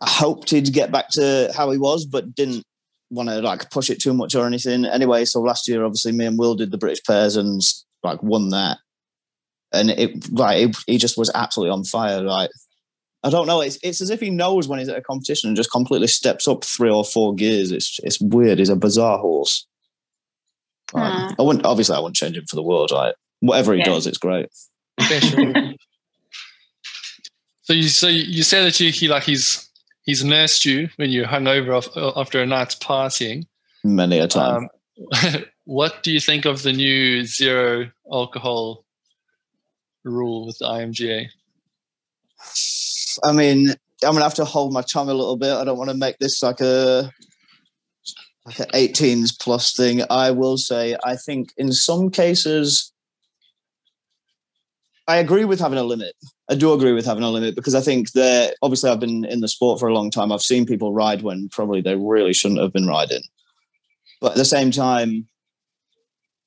[0.00, 2.64] I hoped he'd get back to how he was, but didn't
[3.10, 4.84] want to like push it too much or anything.
[4.84, 7.62] Anyway, so last year, obviously, me and Will did the British pairs and
[8.02, 8.78] like won that,
[9.72, 12.20] and it like it, he just was absolutely on fire.
[12.20, 12.50] Like
[13.24, 15.56] I don't know, it's it's as if he knows when he's at a competition and
[15.56, 17.70] just completely steps up three or four gears.
[17.70, 18.58] It's it's weird.
[18.58, 19.66] He's a bizarre horse.
[20.92, 21.34] Like.
[21.38, 22.90] I wouldn't obviously I wouldn't change him for the world.
[22.90, 23.86] Like whatever he yeah.
[23.86, 24.48] does, it's great.
[27.62, 29.70] So you so you say that you, he like he's
[30.02, 31.80] he's nursed you when you hung over
[32.16, 33.46] after a night's partying.
[33.84, 34.68] Many a time.
[35.24, 38.84] Um, what do you think of the new zero alcohol
[40.04, 41.28] rule with the IMGA?
[43.24, 45.52] I mean, I'm gonna have to hold my tongue a little bit.
[45.52, 47.12] I don't want to make this like a
[48.46, 50.02] an 18s plus thing.
[50.10, 52.92] I will say, I think in some cases,
[55.08, 56.14] I agree with having a limit.
[56.48, 59.40] I do agree with having a limit because I think that obviously I've been in
[59.40, 60.30] the sport for a long time.
[60.30, 63.22] I've seen people ride when probably they really shouldn't have been riding.
[64.20, 65.26] But at the same time,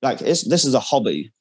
[0.01, 1.31] like this is a hobby.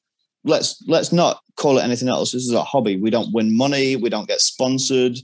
[0.43, 2.31] Let's let's not call it anything else.
[2.31, 2.97] This is a hobby.
[2.97, 3.95] We don't win money.
[3.95, 5.17] We don't get sponsored,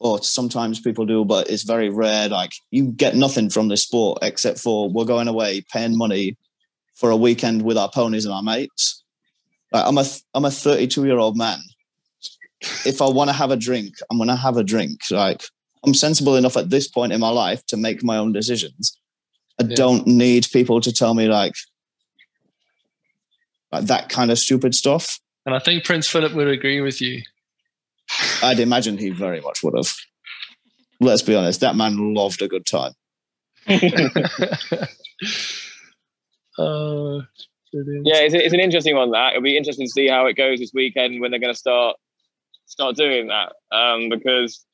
[0.00, 2.28] or sometimes people do, but it's very rare.
[2.28, 6.36] Like you get nothing from this sport except for we're going away, paying money
[6.94, 9.04] for a weekend with our ponies and our mates.
[9.72, 11.60] Like I'm a I'm a 32 year old man
[12.84, 15.00] if I want to have a drink, I'm going to have a drink.
[15.10, 15.42] Like
[15.84, 18.96] I'm sensible enough at this point in my life to make my own decisions.
[19.58, 19.76] I yeah.
[19.76, 21.54] don't need people to tell me like,
[23.72, 25.20] like that kind of stupid stuff.
[25.46, 27.22] And I think Prince Philip would agree with you.
[28.42, 29.92] I'd imagine he very much would have.
[31.00, 32.92] Let's be honest, that man loved a good time.
[33.68, 33.76] uh,
[37.72, 39.10] yeah, it's, it's an interesting one.
[39.12, 41.58] That it'll be interesting to see how it goes this weekend when they're going to
[41.58, 41.96] start
[42.66, 44.64] start doing that um, because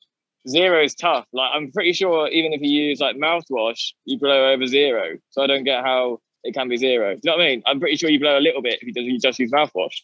[0.47, 1.25] zero is tough.
[1.33, 5.17] Like I'm pretty sure even if you use like mouthwash, you blow over zero.
[5.29, 7.13] So I don't get how it can be zero.
[7.13, 7.63] Do you know what I mean?
[7.65, 10.01] I'm pretty sure you blow a little bit if you, you just use mouthwash.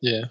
[0.00, 0.24] Yeah.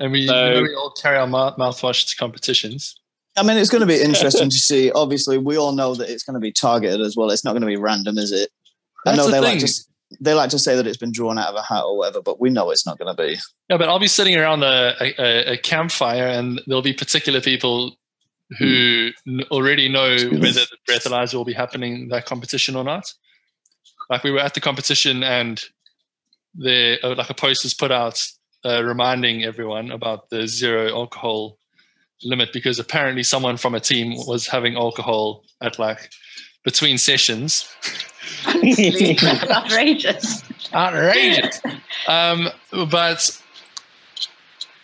[0.00, 2.94] And we, so, you know, we all carry our mouthwash to competitions.
[3.36, 4.90] I mean, it's going to be interesting to see.
[4.92, 7.30] Obviously, we all know that it's going to be targeted as well.
[7.30, 8.50] It's not going to be random, is it?
[9.04, 9.60] That's I know the they thing.
[9.60, 9.84] like to
[10.20, 12.40] they like to say that it's been drawn out of a hat or whatever, but
[12.40, 13.36] we know it's not going to be.
[13.68, 17.96] Yeah, but I'll be sitting around a, a, a campfire, and there'll be particular people
[18.58, 19.48] who mm.
[19.50, 23.12] already know whether the breathalyzer will be happening in that competition or not.
[24.08, 25.62] Like we were at the competition, and
[26.54, 28.26] there uh, like a post was put out
[28.64, 31.58] uh, reminding everyone about the zero alcohol
[32.24, 36.10] limit because apparently someone from a team was having alcohol at like
[36.64, 37.68] between sessions.
[39.50, 40.42] outrageous.
[40.74, 41.62] Outrageous.
[42.06, 42.48] Um,
[42.90, 43.42] but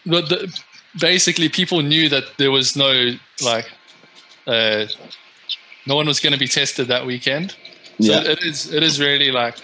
[0.07, 0.61] but the,
[0.99, 3.11] basically, people knew that there was no
[3.43, 3.71] like,
[4.47, 4.87] uh,
[5.87, 7.51] no one was going to be tested that weekend.
[8.01, 8.23] So yeah.
[8.23, 9.57] it is it is really like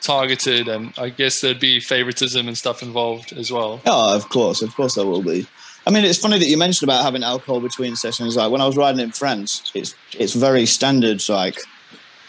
[0.00, 3.80] targeted, and I guess there'd be favoritism and stuff involved as well.
[3.86, 5.46] Oh, of course, of course, there will be.
[5.86, 8.36] I mean, it's funny that you mentioned about having alcohol between sessions.
[8.36, 11.26] Like when I was riding in France, it's it's very standard.
[11.28, 11.58] Like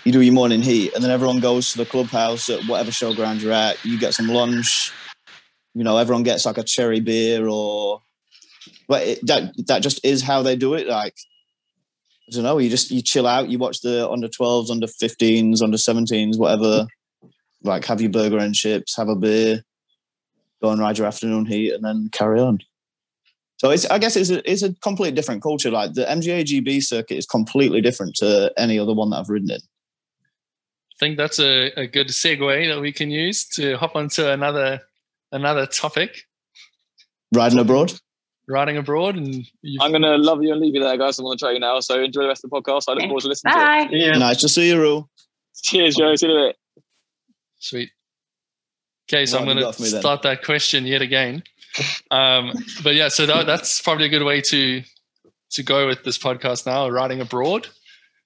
[0.03, 3.41] you do your morning heat, and then everyone goes to the clubhouse at whatever showground
[3.41, 3.84] you're at.
[3.84, 4.91] You get some lunch.
[5.74, 8.01] You know, everyone gets like a cherry beer or,
[8.88, 10.88] but it, that that just is how they do it.
[10.88, 11.15] Like
[12.28, 13.49] I don't know, you just you chill out.
[13.49, 16.88] You watch the under 12s, under 15s, under 17s, whatever.
[17.64, 19.64] Like have your burger and chips, have a beer,
[20.62, 22.59] go and ride your afternoon heat, and then carry on.
[23.57, 25.70] So it's, I guess it's a, it's a completely different culture.
[25.70, 29.51] Like the MGA GB circuit is completely different to any other one that I've ridden
[29.51, 29.59] in.
[29.59, 34.82] I think that's a, a good segue that we can use to hop onto another
[35.32, 36.24] another topic.
[37.34, 37.93] Riding abroad.
[38.47, 39.45] Riding abroad, and
[39.80, 41.20] I'm going to love you and leave you there, guys.
[41.20, 42.86] I'm gonna try you now, so enjoy the rest of the podcast.
[42.88, 43.86] I look forward to listening Bye.
[43.86, 43.99] to it.
[43.99, 44.18] Yeah.
[44.18, 45.09] Nice to see you, Rule.
[45.64, 46.16] Cheers, Joe.
[46.16, 46.55] See you in a bit.
[47.62, 47.91] Sweet.
[49.09, 51.43] Okay, so I'm going to start that question yet again
[52.09, 52.53] um,
[52.84, 54.84] but yeah, so that, that's probably a good way to
[55.51, 56.88] to go with this podcast now.
[56.88, 57.68] Riding abroad.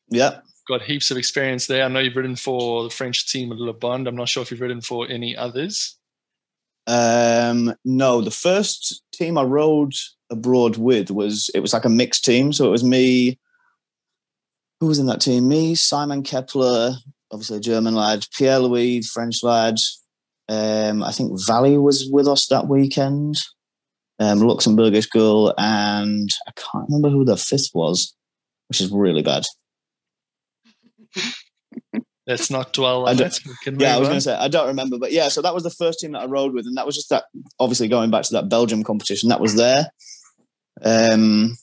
[0.10, 0.40] Yeah.
[0.68, 1.84] Got heaps of experience there.
[1.84, 4.08] I know you've ridden for the French team at Le Bond.
[4.08, 5.98] I'm not sure if you've ridden for any others.
[6.88, 9.94] Um, no, the first team I rode
[10.30, 12.54] abroad with was it was like a mixed team.
[12.54, 13.40] So it was me.
[14.80, 15.48] Who was in that team?
[15.48, 16.96] Me, Simon Kepler,
[17.32, 19.76] obviously German lad, Pierre Louis, French lad,
[20.48, 23.36] um, I think Valley was with us that weekend.
[24.18, 28.16] Um, Luxembourgish girl, and I can't remember who the fifth was,
[28.70, 29.44] which is really bad.
[32.28, 33.40] Let's not dwell on it.
[33.66, 35.28] Yeah, I was going to say I don't remember, but yeah.
[35.28, 37.26] So that was the first team that I rode with, and that was just that.
[37.60, 39.92] Obviously, going back to that Belgium competition, that was there.
[40.82, 41.58] Um,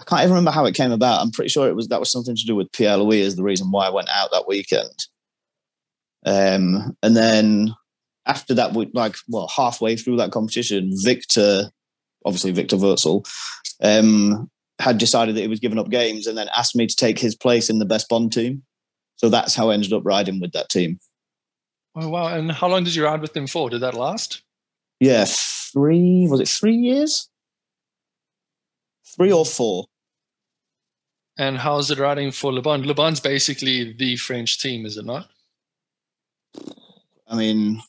[0.00, 1.20] I can't even remember how it came about.
[1.20, 3.42] I'm pretty sure it was that was something to do with Pierre Louis is the
[3.42, 5.06] reason why I went out that weekend.
[6.24, 7.74] Um, and then
[8.26, 11.70] after that, we like well halfway through that competition, Victor,
[12.24, 13.24] obviously Victor Wurzel,
[13.82, 17.18] um, had decided that he was giving up games and then asked me to take
[17.18, 18.62] his place in the best Bond team.
[19.16, 20.98] So that's how I ended up riding with that team.
[21.94, 22.28] Oh wow!
[22.28, 23.68] And how long did you ride with them for?
[23.68, 24.42] Did that last?
[24.98, 26.26] Yeah, three.
[26.30, 27.28] Was it three years?
[29.16, 29.86] Three or four.
[31.40, 32.84] And how's it riding for Le Bond?
[32.84, 35.30] Le Bond's basically the French team, is it not?
[37.26, 37.80] I mean,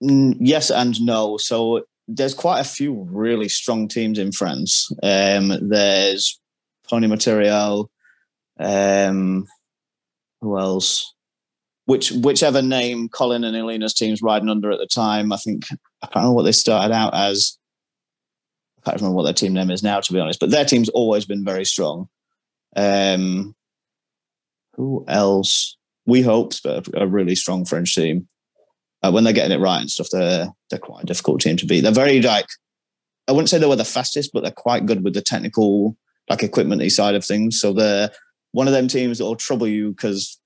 [0.00, 1.36] yes and no.
[1.36, 4.90] So there's quite a few really strong teams in France.
[5.00, 6.40] Um, there's
[6.88, 7.88] Pony Material.
[8.58, 9.46] Um,
[10.40, 11.14] who else?
[11.84, 15.32] Which whichever name Colin and Elena's teams riding under at the time.
[15.32, 15.66] I think
[16.02, 17.56] I can't remember what they started out as.
[18.80, 20.40] I can't remember what their team name is now, to be honest.
[20.40, 22.08] But their team's always been very strong.
[22.76, 23.54] Um,
[24.74, 25.76] who else?
[26.06, 28.28] We hoped, but a really strong French team
[29.02, 31.66] uh, when they're getting it right and stuff, they're they're quite a difficult team to
[31.66, 31.80] beat.
[31.80, 32.46] They're very like
[33.28, 35.96] I wouldn't say they were the fastest, but they're quite good with the technical
[36.28, 37.60] like equipmenty side of things.
[37.60, 38.10] So they're
[38.52, 40.38] one of them teams that will trouble you because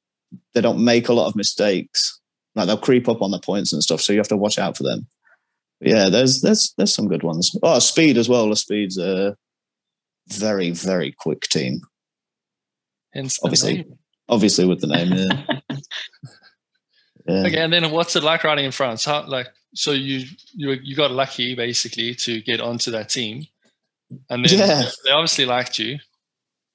[0.55, 2.21] they don't make a lot of mistakes.
[2.55, 4.77] Like they'll creep up on the points and stuff, so you have to watch out
[4.77, 5.07] for them.
[5.81, 7.57] But yeah, there's there's there's some good ones.
[7.63, 8.49] Oh, speed as well.
[8.49, 9.37] The speed's a
[10.29, 11.81] very very quick team.
[13.43, 13.87] Obviously,
[14.29, 15.13] obviously with the name.
[15.13, 15.77] Yeah.
[17.27, 17.45] Yeah.
[17.47, 19.05] Okay, and then what's it like riding in France?
[19.05, 23.47] How like so you you you got lucky basically to get onto that team,
[24.29, 24.91] and then yeah.
[25.05, 25.99] they obviously liked you.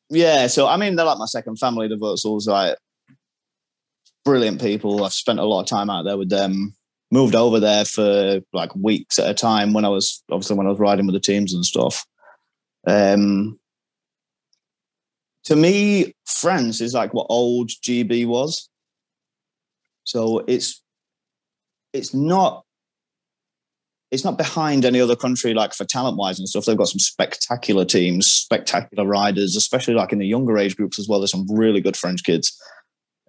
[0.09, 1.87] Yeah, so I mean they're like my second family.
[1.87, 2.77] The Wurzels, like
[4.25, 5.03] brilliant people.
[5.03, 6.75] I've spent a lot of time out there with them.
[7.11, 10.71] Moved over there for like weeks at a time when I was obviously when I
[10.71, 12.05] was riding with the teams and stuff.
[12.87, 13.59] Um,
[15.49, 18.69] to me, France is like what old GB was.
[20.03, 20.83] So it's
[21.91, 22.63] it's not
[24.11, 26.65] it's not behind any other country like for talent wise and stuff.
[26.65, 31.07] They've got some spectacular teams, spectacular riders, especially like in the younger age groups as
[31.07, 31.19] well.
[31.19, 32.55] There's some really good French kids.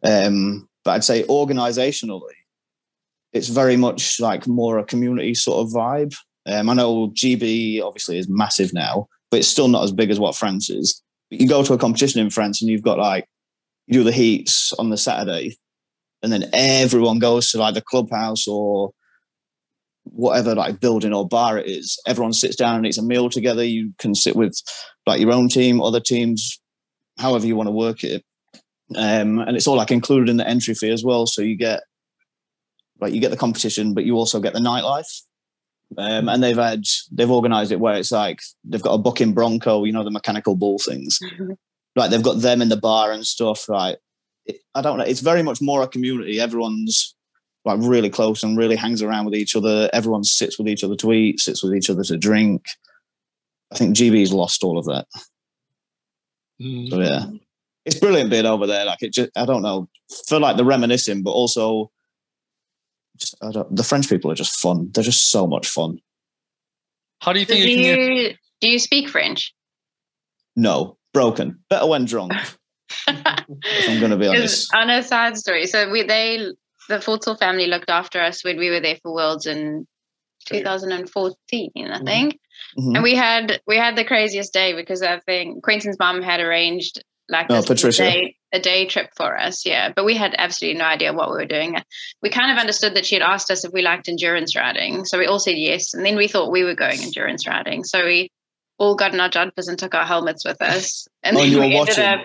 [0.02, 2.20] Um, but I'd say organizationally,
[3.32, 6.14] it's very much like more a community sort of vibe.
[6.44, 10.20] Um, I know GB obviously is massive now, but it's still not as big as
[10.20, 11.02] what France is.
[11.30, 13.26] You go to a competition in France and you've got like
[13.86, 15.56] you do the heats on the Saturday,
[16.22, 18.92] and then everyone goes to like the clubhouse or
[20.04, 22.00] whatever like building or bar it is.
[22.06, 23.64] Everyone sits down and eats a meal together.
[23.64, 24.60] You can sit with
[25.06, 26.60] like your own team, other teams,
[27.18, 28.24] however you want to work it.
[28.96, 31.26] Um, and it's all like included in the entry fee as well.
[31.26, 31.82] So you get
[33.00, 35.22] like you get the competition, but you also get the nightlife.
[35.98, 39.84] Um, and they've had they've organised it where it's like they've got a bucking Bronco,
[39.84, 41.18] you know, the mechanical bull things.
[41.22, 41.52] Mm-hmm.
[41.96, 43.68] Like they've got them in the bar and stuff.
[43.68, 43.96] Right,
[44.46, 45.04] it, I don't know.
[45.04, 46.40] It's very much more a community.
[46.40, 47.14] Everyone's
[47.64, 49.90] like really close and really hangs around with each other.
[49.92, 52.64] Everyone sits with each other to eat, sits with each other to drink.
[53.72, 55.06] I think GB's lost all of that.
[56.60, 56.90] Mm.
[56.90, 57.26] So yeah,
[57.84, 58.84] it's brilliant being over there.
[58.84, 59.88] Like it just, I don't know,
[60.28, 61.90] feel like the reminiscing, but also
[63.20, 64.90] just, the French people are just fun.
[64.92, 66.00] They're just so much fun.
[67.20, 67.62] How do you think?
[67.62, 68.38] Do you, you, get...
[68.60, 69.54] do you speak French?
[70.56, 71.60] No, broken.
[71.68, 72.32] Better when drunk.
[73.08, 74.74] if I'm going to be honest.
[74.74, 76.48] On a side story, so we they
[76.88, 79.86] the Fortzel family looked after us when we were there for Worlds in
[80.46, 82.04] 2014, I mm-hmm.
[82.04, 82.40] think.
[82.78, 82.94] Mm-hmm.
[82.96, 87.02] And we had we had the craziest day because I think Quentin's mom had arranged
[87.28, 88.02] like oh, Patricia.
[88.02, 89.64] A, day, a day trip for us.
[89.64, 91.76] Yeah, but we had absolutely no idea what we were doing.
[92.22, 95.18] We kind of understood that she had asked us if we liked endurance riding, so
[95.18, 95.94] we all said yes.
[95.94, 98.30] And then we thought we were going endurance riding, so we
[98.78, 101.06] all got in our jumpers and took our helmets with us.
[101.22, 102.04] And oh, then we ended watching.
[102.04, 102.20] up,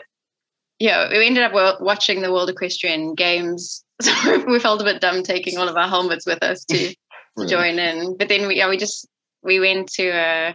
[0.80, 3.84] yeah, we ended up watching the World Equestrian Games.
[4.02, 6.94] So we felt a bit dumb taking all of our helmets with us to,
[7.38, 8.18] to join in.
[8.18, 9.08] But then we, yeah, we just
[9.42, 10.54] we went to a uh,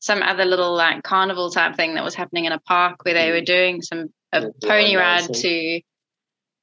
[0.00, 3.30] some other little like carnival type thing that was happening in a park where they
[3.30, 5.80] were doing some a pony ride to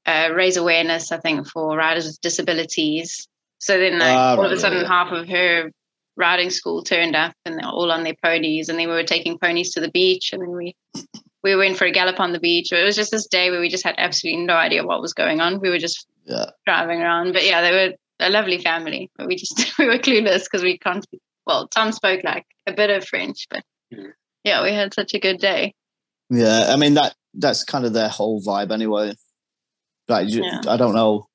[0.05, 3.27] uh, raise awareness, I think, for riders with disabilities.
[3.59, 5.71] So then, like, ah, all right, of a sudden, half of her
[6.15, 9.37] riding school turned up, and they're all on their ponies, and then we were taking
[9.37, 10.75] ponies to the beach, and then we
[11.43, 12.71] we went for a gallop on the beach.
[12.71, 15.39] It was just this day where we just had absolutely no idea what was going
[15.41, 15.59] on.
[15.59, 16.51] We were just yeah.
[16.65, 20.43] driving around, but yeah, they were a lovely family, but we just we were clueless
[20.43, 21.05] because we can't
[21.45, 23.63] well, Tom spoke like a bit of French, but
[23.93, 24.11] mm.
[24.43, 25.73] yeah, we had such a good day.
[26.29, 29.13] Yeah, I mean that that's kind of their whole vibe anyway.
[30.07, 30.61] Like yeah.
[30.67, 31.27] I don't know.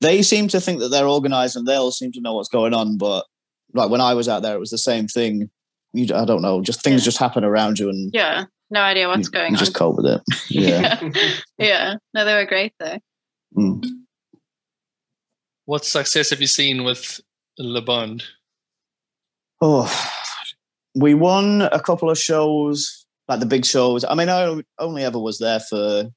[0.00, 2.74] They seem to think that they're organized and they all seem to know what's going
[2.74, 3.24] on, but
[3.72, 5.50] like when I was out there, it was the same thing.
[5.92, 7.04] You, I don't know, just things yeah.
[7.04, 9.64] just happen around you, and yeah, no idea what's you, going you on.
[9.64, 10.20] Just cope with it.
[10.50, 11.00] Yeah,
[11.58, 11.94] yeah.
[12.12, 12.98] No, they were great though.
[13.56, 13.84] Mm.
[15.66, 17.20] What success have you seen with
[17.58, 18.24] Le Bond?
[19.60, 19.88] Oh,
[20.94, 24.04] we won a couple of shows, like the big shows.
[24.04, 26.10] I mean, I only ever was there for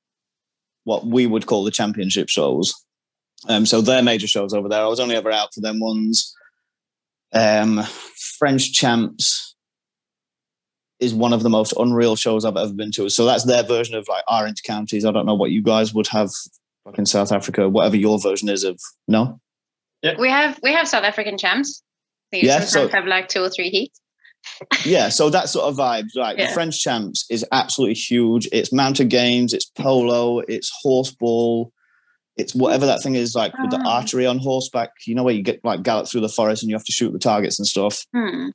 [0.84, 2.74] what we would call the championship shows.
[3.48, 4.82] Um, so their major shows over there.
[4.82, 6.34] I was only ever out for them ones.
[7.34, 7.84] Um,
[8.38, 9.56] French champs
[11.00, 13.10] is one of the most unreal shows I've ever been to.
[13.10, 15.06] So that's their version of like Orange counties.
[15.06, 16.32] I don't know what you guys would have
[16.86, 19.40] like in South Africa, whatever your version is of no.
[20.02, 20.16] Yeah.
[20.18, 21.84] We have we have South African champs.
[22.34, 24.00] So you yeah, sometimes so, have like two or three heats.
[24.86, 26.08] Yeah, so that sort of vibe.
[26.16, 26.48] Like yeah.
[26.48, 28.48] the French champs is absolutely huge.
[28.52, 31.72] It's mounted games, it's polo, it's horseball,
[32.38, 33.98] it's whatever that thing is like with the ah.
[33.98, 34.92] archery on horseback.
[35.06, 37.12] You know where you get like gallop through the forest and you have to shoot
[37.12, 38.06] the targets and stuff.
[38.16, 38.50] Hmm.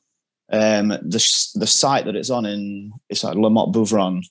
[0.52, 4.22] Um, the the site that it's on in it's like Lamotte-Beuvron.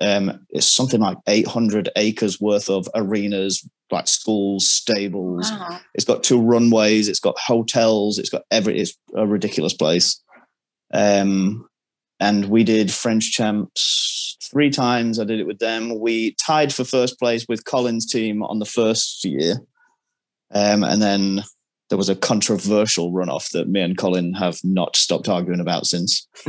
[0.00, 5.50] Um, it's something like 800 acres worth of arenas, like schools, stables.
[5.50, 5.80] Wow.
[5.94, 7.08] It's got two runways.
[7.08, 8.18] It's got hotels.
[8.18, 8.78] It's got every.
[8.78, 10.22] It's a ridiculous place.
[10.92, 11.68] Um,
[12.20, 15.18] and we did French champs three times.
[15.20, 15.98] I did it with them.
[16.00, 19.56] We tied for first place with Colin's team on the first year,
[20.52, 21.42] um, and then
[21.88, 26.26] there was a controversial runoff that me and Colin have not stopped arguing about since.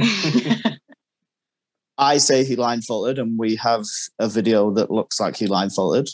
[1.98, 3.84] I say he line faulted, and we have
[4.20, 6.10] a video that looks like he line faulted.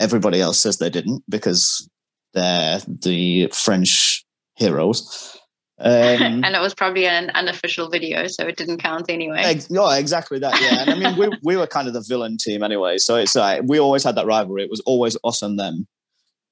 [0.00, 1.88] Everybody else says they didn't because
[2.34, 4.24] they're the French
[4.56, 5.38] heroes.
[5.78, 5.90] Um,
[6.44, 9.42] and it was probably an unofficial video, so it didn't count anyway.
[9.44, 10.60] Ex- yeah, exactly that.
[10.60, 13.34] Yeah, and I mean, we we were kind of the villain team anyway, so it's
[13.34, 14.62] like we always had that rivalry.
[14.62, 15.86] It was always us and them.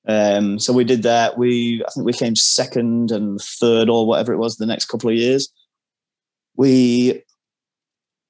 [0.08, 1.38] Um, so we did that.
[1.38, 5.10] We I think we came second and third or whatever it was the next couple
[5.10, 5.52] of years.
[6.56, 7.22] We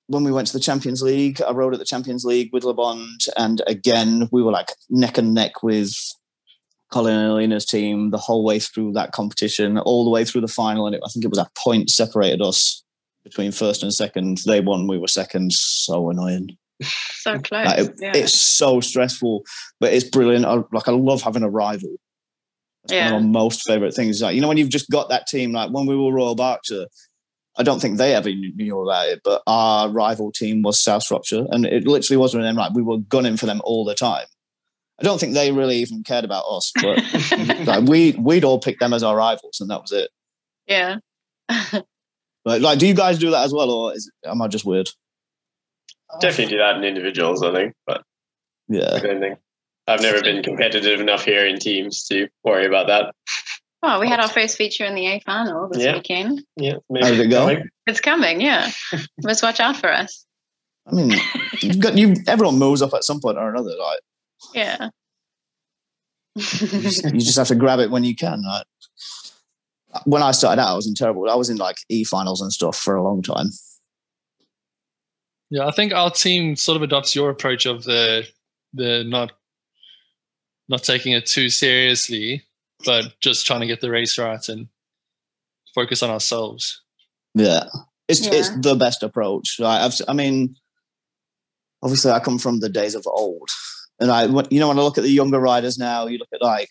[0.09, 2.75] when we went to the Champions League, I rode at the Champions League with Le
[2.75, 5.95] Bond, and again we were like neck and neck with
[6.93, 10.49] Colin and Alina's team the whole way through that competition, all the way through the
[10.49, 12.85] final, and it, I think it was a point separated us
[13.25, 14.39] between first and second.
[14.47, 15.53] They won, we were second.
[15.53, 16.57] So annoying.
[16.83, 17.67] So close.
[17.67, 18.13] Like, it, yeah.
[18.15, 19.45] It's so stressful,
[19.81, 20.45] but it's brilliant.
[20.45, 21.91] I, like I love having a rival.
[22.85, 23.13] That's Yeah.
[23.13, 24.21] one of my most favorite things.
[24.21, 25.53] Like you know when you've just got that team.
[25.53, 26.87] Like when we were Royal Berkshire,
[27.57, 31.47] I don't think they ever knew about it, but our rival team was South Shropshire,
[31.51, 32.57] and it literally was of them.
[32.57, 34.27] Like we were gunning for them all the time.
[35.01, 37.03] I don't think they really even cared about us, but
[37.67, 40.11] like we we'd all pick them as our rivals, and that was it.
[40.67, 40.97] yeah.
[42.45, 44.89] But like, do you guys do that as well, or is am I just weird?
[46.21, 47.75] Definitely do that in individuals, I think.
[47.87, 48.03] But
[48.69, 49.39] Yeah, I don't think
[49.87, 53.15] I've never been competitive enough here in teams to worry about that.
[53.81, 55.95] Well, we had our first feature in the A final this Yeah.
[55.95, 56.43] weekend.
[56.57, 57.47] Yeah, How did it go?
[57.47, 57.69] coming.
[57.87, 58.71] It's coming, yeah.
[59.23, 60.25] Must watch out for us.
[60.87, 61.13] I mean,
[61.61, 62.15] you've got you.
[62.27, 63.71] Everyone moves up at some point or another.
[63.71, 64.01] Like
[64.55, 64.89] Yeah.
[66.35, 68.43] you just, you just have to grab it when you can.
[68.43, 68.67] Like
[70.05, 71.29] when I started out, I was in terrible.
[71.29, 73.51] I was in like e finals and stuff for a long time.
[75.51, 78.27] Yeah, I think our team sort of adopts your approach of the
[78.73, 79.33] the not
[80.69, 82.43] not taking it too seriously,
[82.85, 84.69] but just trying to get the race right and
[85.75, 86.83] focus on ourselves.
[87.35, 87.65] Yeah,
[88.09, 89.57] it's it's the best approach.
[89.59, 90.57] Like I've, I mean,
[91.83, 93.49] obviously, I come from the days of old,
[94.03, 96.43] and I, you know, when I look at the younger riders now, you look at
[96.43, 96.69] like,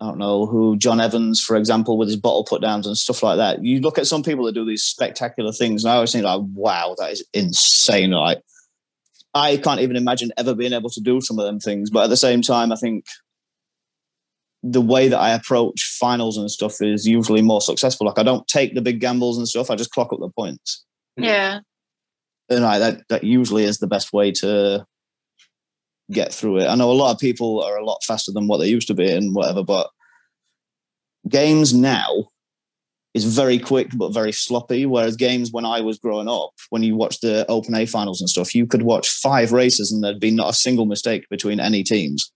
[0.00, 3.22] I don't know who John Evans, for example, with his bottle put downs and stuff
[3.22, 3.64] like that.
[3.64, 6.40] You look at some people that do these spectacular things, and I always think like,
[6.52, 8.10] wow, that is insane.
[8.10, 8.42] Like,
[9.32, 11.90] I can't even imagine ever being able to do some of them things.
[11.90, 13.06] But at the same time, I think
[14.62, 18.06] the way that I approach finals and stuff is usually more successful.
[18.06, 19.70] Like I don't take the big gambles and stuff.
[19.70, 20.84] I just clock up the points,
[21.16, 21.60] Yeah.
[22.48, 24.84] and I, that that usually is the best way to
[26.10, 26.66] get through it.
[26.66, 28.94] I know a lot of people are a lot faster than what they used to
[28.94, 29.90] be and whatever, but
[31.28, 32.28] games now
[33.14, 34.86] is very quick but very sloppy.
[34.86, 38.28] Whereas games when I was growing up, when you watch the Open A finals and
[38.28, 41.82] stuff, you could watch five races and there'd be not a single mistake between any
[41.82, 42.30] teams.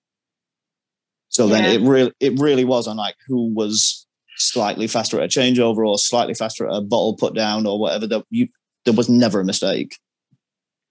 [1.28, 4.04] So then it really it really was on like who was
[4.36, 8.08] slightly faster at a changeover or slightly faster at a bottle put down or whatever.
[8.08, 8.48] That you
[8.84, 9.96] there was never a mistake,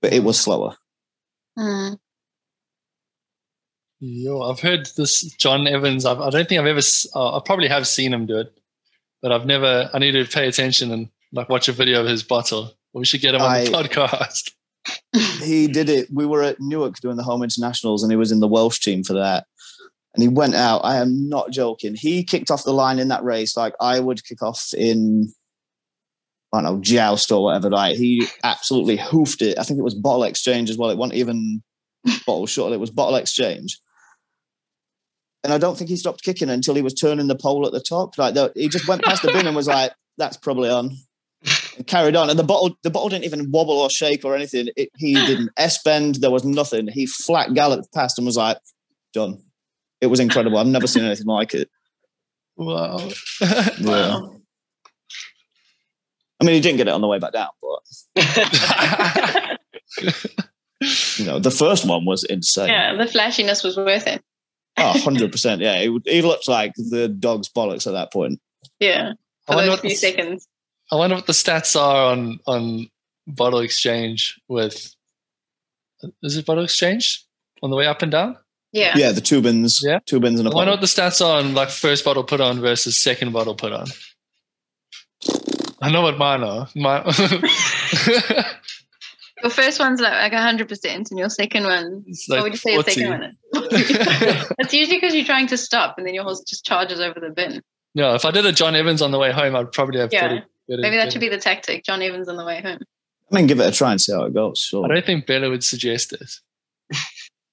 [0.02, 0.76] but it was slower.
[1.58, 1.98] Mm.
[4.02, 6.06] Yo, I've heard this John Evans.
[6.06, 6.80] I've, I don't think I've ever.
[7.14, 8.58] Uh, I probably have seen him do it,
[9.22, 9.89] but I've never.
[9.93, 12.72] I need to pay attention and like watch a video of his bottle.
[12.93, 14.52] We should get him on the podcast.
[15.43, 16.08] he did it.
[16.14, 19.04] We were at Newark doing the home internationals, and he was in the Welsh team
[19.04, 19.45] for that.
[20.16, 20.80] And he went out.
[20.86, 21.93] I am not joking.
[21.93, 25.32] He kicked off the line in that race like I would kick off in,
[26.54, 27.70] I don't know, joust or whatever.
[27.70, 29.60] Like he absolutely hoofed it.
[29.60, 30.89] I think it was bottle exchange as well.
[30.89, 31.62] It wasn't even
[32.26, 32.74] bottle shuttle.
[32.74, 33.78] It was bottle exchange.
[35.44, 37.80] And I don't think he stopped kicking until he was turning the pole at the
[37.80, 38.18] top.
[38.18, 40.98] Like the, he just went past the bin and was like, "That's probably on."
[41.78, 42.30] and carried on.
[42.30, 44.70] And the bottle, the bottle didn't even wobble or shake or anything.
[44.76, 46.16] It, he didn't S bend.
[46.16, 46.88] There was nothing.
[46.88, 48.58] He flat galloped past and was like,
[49.14, 49.42] done.
[50.02, 50.58] It was incredible.
[50.58, 51.70] I've never seen anything like it.
[52.56, 53.10] Wow.
[53.80, 54.20] Yeah.
[56.42, 57.82] I mean, he didn't get it on the way back down, but
[61.18, 62.70] you know, the first one was insane.
[62.70, 64.24] Yeah, the flashiness was worth it.
[64.82, 65.60] Oh, 100%.
[65.62, 65.80] Yeah.
[65.82, 68.40] He, he looked like the dog's bollocks at that point.
[68.80, 69.14] Yeah.
[69.48, 70.48] I For wonder, what few the, seconds.
[70.92, 72.88] I wonder what the stats are on on
[73.28, 74.96] bottle exchange with.
[76.24, 77.26] Is it bottle exchange
[77.62, 78.38] on the way up and down?
[78.72, 78.94] Yeah.
[78.96, 79.12] Yeah.
[79.12, 80.00] The two bins, Yeah.
[80.06, 80.82] two bins and a I wonder bottle.
[80.82, 83.88] what the stats are on like first bottle put on versus second bottle put on.
[85.82, 86.68] I know what mine are.
[86.76, 87.02] My
[89.42, 92.58] Your first one's like, like 100%, and your second one, It's what like would you
[92.58, 94.48] say your second one is?
[94.60, 97.30] It's usually because you're trying to stop and then your horse just charges over the
[97.30, 97.62] bin.
[97.94, 100.28] Yeah, if I did a John Evans on the way home, I'd probably have Yeah.
[100.28, 100.36] better,
[100.68, 101.84] better, Maybe that better- should be the tactic.
[101.86, 102.80] John Evans on the way home.
[103.32, 104.60] I mean, give it a try and see how it goes.
[104.60, 104.86] Sure.
[104.86, 106.42] I don't think Bella would suggest this.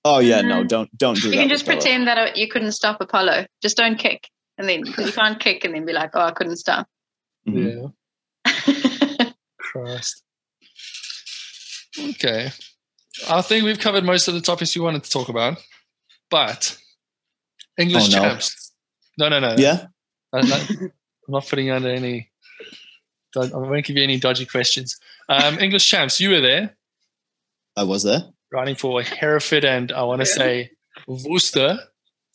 [0.08, 0.68] Oh yeah, no, Mhm.
[0.68, 1.36] don't don't do You that.
[1.40, 1.80] can just Bella.
[1.80, 3.46] pretend that uh, you couldn't stop Apollo.
[3.60, 4.28] Just don't kick.
[4.56, 6.86] And then, because you can't kick and then be like, oh, I couldn't stop.
[7.48, 7.92] Mhm.
[8.46, 9.30] Yeah.
[9.58, 10.22] Christ.
[11.98, 12.50] Okay.
[13.30, 15.58] I think we've covered most of the topics you wanted to talk about,
[16.30, 16.76] but
[17.78, 18.28] English Oh, no.
[18.28, 18.72] champs.
[19.18, 19.54] No, no, no.
[19.58, 19.86] Yeah.
[20.32, 20.90] I'm not, I'm
[21.28, 22.30] not putting you under any.
[23.36, 24.98] I won't give you any dodgy questions.
[25.28, 26.74] Um, English champs, you were there
[27.76, 28.22] I was there.
[28.52, 30.34] riding for Hereford and I want to Yeah.
[30.34, 30.70] say
[31.06, 31.78] Worcester.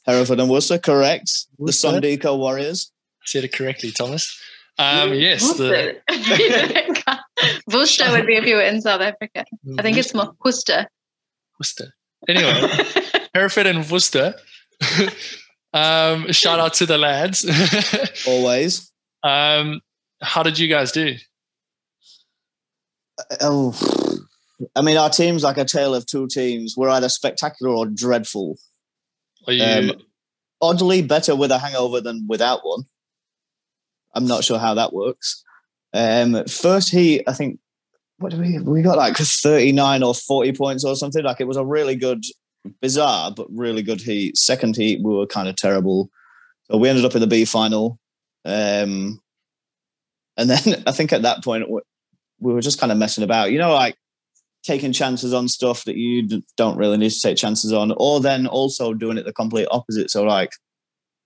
[0.05, 1.31] Hereford and Worcester, correct.
[1.57, 1.87] The Worcester?
[1.89, 2.91] Sundeco Warriors.
[3.25, 4.39] Said it correctly, Thomas.
[4.79, 6.01] Um, yes, the
[7.73, 8.03] Worcester.
[8.05, 9.45] Worcester would be if you were in South Africa.
[9.77, 10.87] I think it's more Worcester.
[11.59, 11.93] Worcester.
[12.27, 12.69] Anyway,
[13.33, 14.35] Hereford and Worcester
[15.73, 17.45] Um, shout out to the lads.
[18.27, 18.91] Always.
[19.23, 19.79] Um,
[20.21, 21.15] how did you guys do?
[23.17, 24.19] Uh, oh,
[24.75, 26.75] I mean, our team's like a tale of two teams.
[26.75, 28.57] We're either spectacular or dreadful.
[29.47, 29.91] Are you Um,
[30.61, 32.83] oddly better with a hangover than without one.
[34.13, 35.41] I'm not sure how that works.
[35.93, 37.60] Um, first heat, I think,
[38.21, 41.23] what did we we got like 39 or 40 points or something.
[41.23, 42.23] Like it was a really good,
[42.81, 44.37] bizarre but really good heat.
[44.37, 46.09] Second heat, we were kind of terrible.
[46.69, 47.99] So we ended up in the B final.
[48.45, 49.19] Um,
[50.37, 51.69] and then I think at that point
[52.39, 53.51] we were just kind of messing about.
[53.51, 53.95] You know, like
[54.63, 58.45] taking chances on stuff that you don't really need to take chances on, or then
[58.47, 60.11] also doing it the complete opposite.
[60.11, 60.51] So like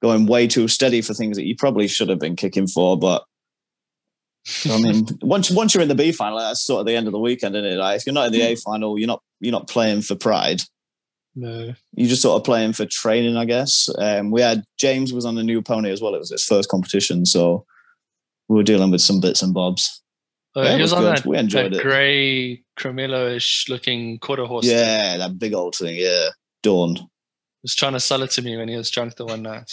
[0.01, 2.97] going way too steady for things that you probably should have been kicking for.
[2.97, 3.23] But
[4.69, 7.13] I mean, once once you're in the B final, that's sort of the end of
[7.13, 7.75] the weekend, isn't it?
[7.77, 10.61] Like if you're not in the A final, you're not you're not playing for pride.
[11.35, 11.73] no.
[11.95, 13.89] You're just sort of playing for training, I guess.
[13.97, 16.13] Um, we had James was on a new pony as well.
[16.15, 17.65] It was his first competition, so
[18.47, 20.01] we were dealing with some bits and bobs.
[20.55, 21.17] Uh, Yeah, it he was, was good.
[21.17, 21.83] that, We enjoyed that it.
[21.83, 24.65] grey Cremello-ish looking quarter horse.
[24.67, 24.77] thing.
[24.77, 25.95] Yeah, that big old thing.
[25.97, 26.29] Yeah,
[26.63, 26.95] Dawn.
[26.95, 27.03] He
[27.63, 29.71] was trying to sell it to me when he was drunk the one night.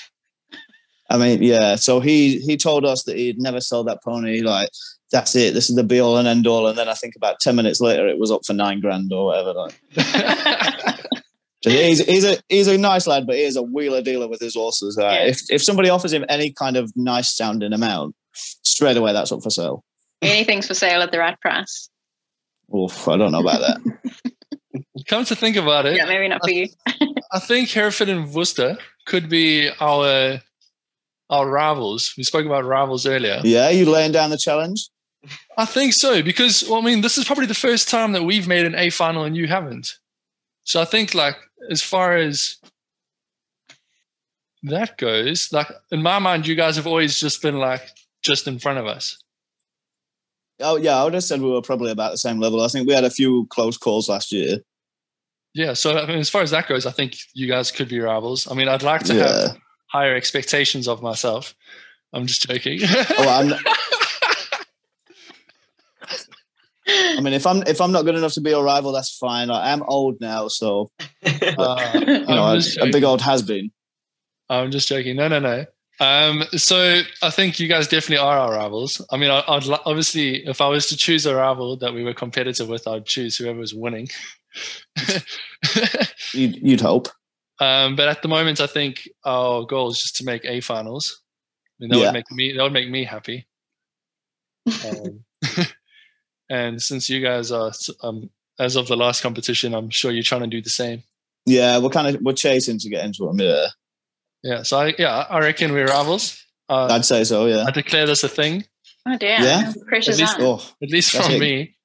[1.10, 1.76] I mean, yeah.
[1.76, 4.40] So he he told us that he'd never sold that pony.
[4.40, 4.68] Like
[5.10, 5.52] that's it.
[5.54, 6.66] This is the be all and end all.
[6.66, 9.26] And then I think about ten minutes later, it was up for nine grand or
[9.26, 9.52] whatever.
[9.52, 9.74] Like,
[11.62, 14.40] so he's he's a he's a nice lad, but he is a wheeler dealer with
[14.40, 14.96] his horses.
[14.98, 15.24] Uh, Yeah.
[15.26, 19.42] If if somebody offers him any kind of nice sounding amount, straight away that's up
[19.42, 19.84] for sale.
[20.22, 21.88] Anything's for sale at the right price.
[22.74, 24.32] Oof, I don't know about that.
[25.08, 26.68] Come to think about it, Yeah, maybe not for you.
[27.32, 30.40] I think Hereford and Worcester could be our
[31.32, 32.14] our rivals.
[32.16, 33.40] We spoke about rivals earlier.
[33.42, 34.88] yeah, you laying down the challenge?
[35.56, 38.46] I think so because well, I mean, this is probably the first time that we've
[38.46, 39.98] made an A final and you haven't.
[40.64, 41.36] So I think like
[41.70, 42.58] as far as
[44.64, 47.82] that goes, like in my mind, you guys have always just been like
[48.22, 49.18] just in front of us.
[50.60, 52.60] Oh yeah, I would have said we were probably about the same level.
[52.62, 54.58] I think we had a few close calls last year.
[55.54, 55.72] Yeah.
[55.74, 58.50] So I mean, as far as that goes, I think you guys could be rivals.
[58.50, 59.22] I mean, I'd like to Yeah.
[59.48, 59.56] have
[59.92, 61.54] higher expectations of myself.
[62.12, 62.80] I'm just joking.
[62.82, 63.52] Oh, I'm,
[66.88, 69.50] I mean, if I'm if I'm not good enough to be a rival, that's fine.
[69.50, 70.90] I am old now, so
[71.58, 73.70] Uh, you know, a, a big old has been.
[74.48, 75.16] I'm just joking.
[75.16, 75.64] No, no, no.
[76.00, 79.04] Um, so I think you guys definitely are our rivals.
[79.10, 82.14] I mean, I, I'd obviously, if I was to choose a rival that we were
[82.14, 84.08] competitive with, I'd choose whoever was winning.
[86.32, 87.08] You'd, you'd hope.
[87.62, 91.22] Um, but at the moment, I think our goal is just to make A finals.
[91.80, 92.04] I mean, that Yeah.
[92.06, 93.46] would make me that would make me happy.
[94.88, 95.24] Um,
[96.50, 100.42] and since you guys are, um, as of the last competition, I'm sure you're trying
[100.42, 101.02] to do the same.
[101.46, 103.40] Yeah, we're kind of we're chasing to get into them.
[103.40, 103.66] Yeah,
[104.42, 104.62] Yeah.
[104.62, 106.38] So I, yeah, I reckon we're rivals.
[106.68, 107.46] Uh, I'd say so.
[107.46, 108.64] Yeah, I declare this a thing,
[109.06, 109.38] Oh dear.
[109.40, 109.72] Yeah?
[109.88, 110.42] Pressure's At least- on.
[110.44, 111.40] oh, at least That's from it.
[111.40, 111.76] me.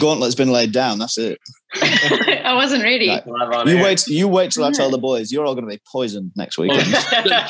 [0.00, 0.98] Gauntlet's been laid down.
[0.98, 1.38] That's it.
[1.74, 3.08] I wasn't ready.
[3.08, 3.66] Right.
[3.66, 3.82] You air.
[3.84, 4.06] wait.
[4.06, 5.32] You wait till I tell the boys.
[5.32, 6.70] You're all going to be poisoned next week.
[6.70, 6.80] Well,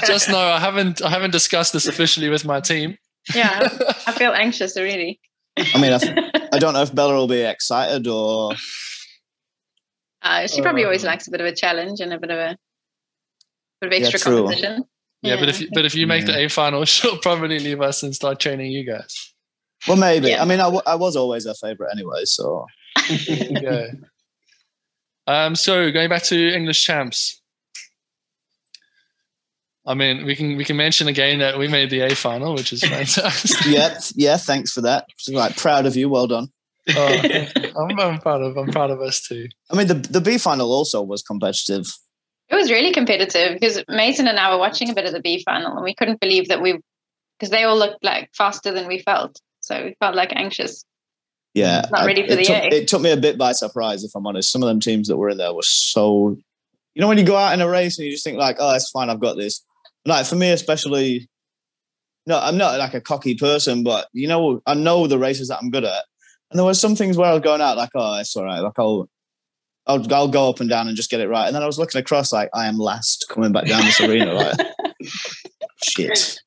[0.06, 2.96] just know I haven't I haven't discussed this officially with my team.
[3.34, 3.68] Yeah,
[4.06, 5.20] I feel anxious already.
[5.56, 8.52] I mean, I, I don't know if Bella will be excited or
[10.22, 12.38] Uh, she probably always Uh, likes a bit of a challenge and a bit of
[12.38, 12.56] a
[13.80, 14.42] bit of extra true.
[14.44, 14.84] competition.
[15.22, 18.02] Yeah, but if you, but if you make the A final, she'll probably leave us
[18.02, 19.31] and start training you guys.
[19.88, 20.28] Well, maybe.
[20.28, 20.42] Yeah.
[20.42, 22.24] I mean, I, w- I was always her favorite anyway.
[22.24, 22.66] So
[23.08, 23.86] Yeah.
[25.26, 25.54] um.
[25.54, 27.40] So going back to English champs.
[29.84, 32.72] I mean, we can we can mention again that we made the A final, which
[32.72, 33.66] is fantastic.
[33.66, 34.36] yeah, yeah.
[34.36, 35.06] Thanks for that.
[35.18, 36.08] So, like, proud of you.
[36.08, 36.48] Well done.
[36.96, 37.20] oh,
[37.76, 39.48] I'm, I'm proud of I'm proud of us too.
[39.70, 41.86] I mean, the the B final also was competitive.
[42.48, 45.42] It was really competitive because Mason and I were watching a bit of the B
[45.42, 46.78] final and we couldn't believe that we
[47.38, 49.40] because they all looked like faster than we felt.
[49.72, 50.84] So we felt like anxious.
[51.54, 52.74] Yeah, Not ready for it the took, A.
[52.74, 54.50] It took me a bit by surprise, if I'm honest.
[54.50, 56.36] Some of them teams that were in there were so.
[56.94, 58.74] You know, when you go out in a race and you just think like, "Oh,
[58.74, 59.64] it's fine, I've got this."
[60.04, 61.28] Like for me, especially.
[62.26, 65.58] No, I'm not like a cocky person, but you know, I know the races that
[65.60, 66.04] I'm good at,
[66.50, 68.60] and there were some things where I was going out like, "Oh, it's all right."
[68.60, 69.08] Like I'll,
[69.86, 71.78] I'll, I'll go up and down and just get it right, and then I was
[71.78, 74.58] looking across like, "I am last coming back down this arena." Like,
[75.82, 76.38] shit.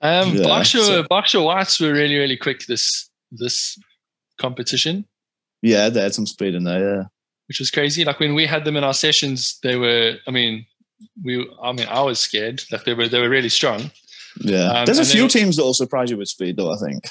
[0.00, 3.78] Um, Yeah, Berkshire so- Berkshire Whites were really really quick this this
[4.38, 5.04] competition.
[5.62, 6.80] Yeah, they had some speed in there.
[6.98, 7.02] Yeah.
[7.48, 8.04] which was crazy.
[8.04, 10.16] Like when we had them in our sessions, they were.
[10.26, 10.66] I mean,
[11.24, 11.48] we.
[11.62, 12.62] I mean, I was scared.
[12.70, 13.08] Like they were.
[13.08, 13.90] They were really strong.
[14.40, 16.70] Yeah, Um, there's a few teams that will surprise you with speed, though.
[16.72, 17.08] I think.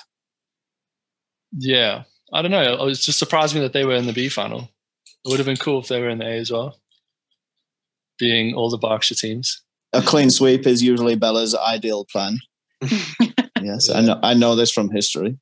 [1.57, 2.73] Yeah, I don't know.
[2.73, 4.69] It was just surprised me that they were in the B final.
[5.25, 6.79] It would have been cool if they were in the A as well,
[8.17, 9.61] being all the Berkshire teams.
[9.93, 12.37] a clean sweep is usually Bella's ideal plan.
[13.61, 14.19] yes, I know.
[14.21, 15.37] I know this from history.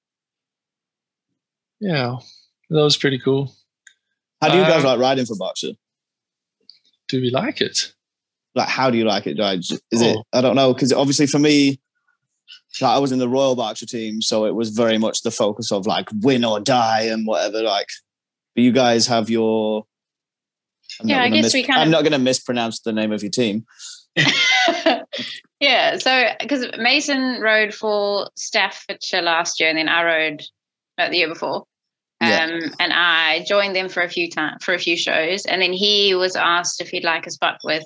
[1.79, 2.15] Yeah,
[2.69, 3.53] that was pretty cool.
[4.41, 5.73] How do you guys um, like riding for Berkshire?
[7.07, 7.93] Do we like it?
[8.53, 9.39] Like, how do you like it?
[9.39, 10.05] Is oh.
[10.05, 10.17] it?
[10.33, 11.79] I don't know because obviously for me,
[12.81, 15.71] like I was in the Royal Berkshire team, so it was very much the focus
[15.71, 17.61] of like win or die and whatever.
[17.61, 17.87] Like,
[18.55, 19.85] but you guys have your.
[21.01, 23.21] I'm yeah, I guess mis- we kind I'm not going to mispronounce the name of
[23.21, 23.65] your team.
[25.59, 30.43] yeah, so because Mason rode for Staffordshire last year, and then I rode
[30.97, 31.65] uh, the year before.
[32.21, 32.69] Um, yeah.
[32.79, 36.15] and I joined them for a few times for a few shows, and then he
[36.15, 37.83] was asked if he'd like a spot with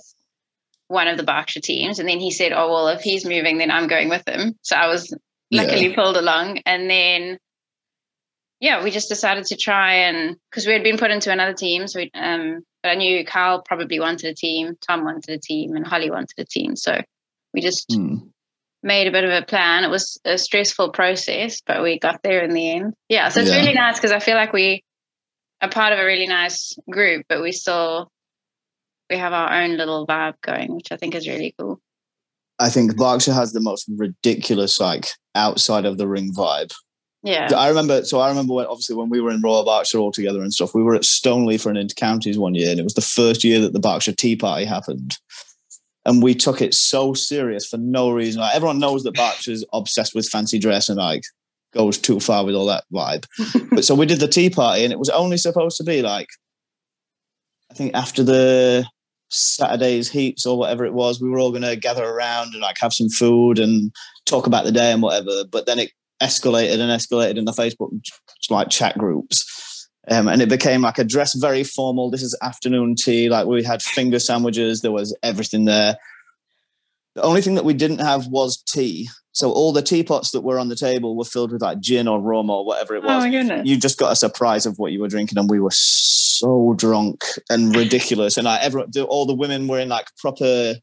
[0.88, 3.72] one of the Berkshire teams, and then he said, "Oh well, if he's moving, then
[3.72, 5.14] I'm going with him." So I was
[5.52, 5.96] luckily yeah.
[5.96, 7.40] pulled along, and then
[8.60, 11.88] yeah, we just decided to try and because we had been put into another team,
[11.88, 15.76] so we, um, but I knew Carl probably wanted a team, Tom wanted a team,
[15.76, 17.00] and Holly wanted a team, so
[17.54, 18.30] we just mm.
[18.84, 19.84] made a bit of a plan.
[19.84, 22.94] It was a stressful process, but we got there in the end.
[23.08, 23.58] Yeah, so it's yeah.
[23.58, 24.84] really nice because I feel like we
[25.62, 28.12] are part of a really nice group, but we still
[29.10, 31.80] we have our own little vibe going, which I think is really cool.
[32.60, 36.74] I think Berkshire has the most ridiculous, like outside of the ring vibe.
[37.24, 37.50] Yeah.
[37.56, 40.42] I remember, so I remember when, obviously, when we were in Royal Berkshire all together
[40.42, 43.02] and stuff, we were at Stoneleigh for an inter-counties one year, and it was the
[43.02, 45.18] first year that the Berkshire Tea Party happened.
[46.06, 48.42] And we took it so serious for no reason.
[48.42, 51.24] Like, everyone knows that Berkshire's obsessed with fancy dress and like
[51.74, 53.26] goes too far with all that vibe.
[53.72, 56.28] but so we did the tea party, and it was only supposed to be like,
[57.72, 58.86] I think after the
[59.30, 62.78] Saturday's heats or whatever it was, we were all going to gather around and like
[62.80, 63.92] have some food and
[64.26, 65.46] talk about the day and whatever.
[65.50, 65.92] But then it
[66.22, 67.92] escalated and escalated in the Facebook
[68.50, 69.79] like chat groups.
[70.08, 72.10] Um, and it became like a dress very formal.
[72.10, 73.30] This is afternoon tea.
[73.30, 74.82] Like we had finger sandwiches.
[74.82, 75.98] There was everything there.
[77.16, 79.10] The only thing that we didn't have was tea.
[79.32, 82.20] So all the teapots that were on the table were filled with like gin or
[82.20, 83.24] rum or whatever it was.
[83.24, 83.26] Oh
[83.64, 87.24] you just got a surprise of what you were drinking, and we were so drunk
[87.50, 88.38] and ridiculous.
[88.38, 90.76] and like everyone, all the women were in like proper,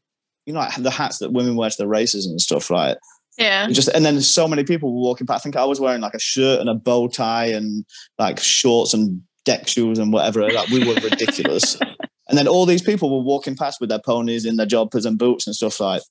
[0.45, 2.97] you know, like the hats that women wear to the races and stuff, right?
[3.37, 3.67] Yeah.
[3.69, 5.41] Just and then so many people were walking past.
[5.41, 7.85] I think I was wearing like a shirt and a bow tie and
[8.17, 10.49] like shorts and deck shoes and whatever.
[10.51, 11.79] Like we were ridiculous.
[12.29, 15.17] and then all these people were walking past with their ponies in their jodhpurs and
[15.17, 16.01] boots and stuff like.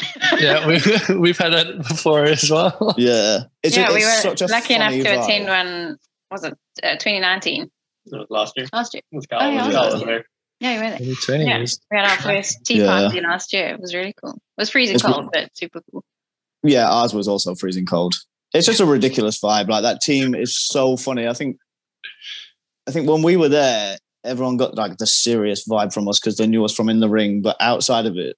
[0.40, 0.80] yeah, we,
[1.18, 2.94] we've had that before as well.
[2.98, 5.22] Yeah, it's, yeah, we were lucky enough to vibe.
[5.22, 5.98] attend one.
[6.32, 7.70] Was it uh, 2019?
[8.28, 8.66] last year.
[8.72, 9.02] Last year.
[9.12, 10.18] oh, yeah, yeah.
[10.60, 11.42] Yeah, you were there.
[11.42, 11.64] Yeah.
[11.90, 12.86] We had our first tea yeah.
[12.86, 13.68] party last year.
[13.68, 14.32] It was really cool.
[14.32, 16.04] It was freezing it's cold, but super cool.
[16.64, 18.14] Yeah, ours was also freezing cold.
[18.54, 19.68] It's just a ridiculous vibe.
[19.68, 21.28] Like that team is so funny.
[21.28, 21.58] I think,
[22.88, 26.38] I think when we were there, everyone got like the serious vibe from us because
[26.38, 27.42] they knew us from in the ring.
[27.42, 28.36] But outside of it,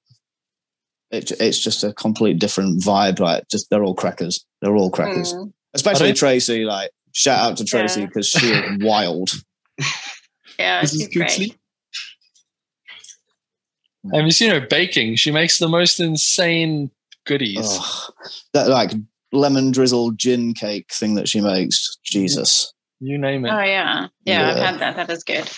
[1.11, 3.20] it it's just a complete different vibe.
[3.20, 4.45] Like just they're all crackers.
[4.61, 5.33] They're all crackers.
[5.33, 5.53] Mm.
[5.74, 6.64] Especially Tracy.
[6.64, 8.41] Like shout out to Tracy because yeah.
[8.41, 9.31] she is wild.
[10.59, 11.57] Yeah, this she's great.
[14.12, 15.16] Have you seen her baking?
[15.16, 16.91] She makes the most insane
[17.27, 17.59] goodies.
[17.61, 18.09] Oh,
[18.55, 18.93] that like
[19.33, 21.99] lemon drizzle gin cake thing that she makes.
[22.05, 22.72] Jesus.
[23.01, 23.51] You name it.
[23.51, 24.09] Oh yeah.
[24.24, 24.51] Yeah, yeah.
[24.51, 24.97] I've had that.
[24.97, 25.51] That is good.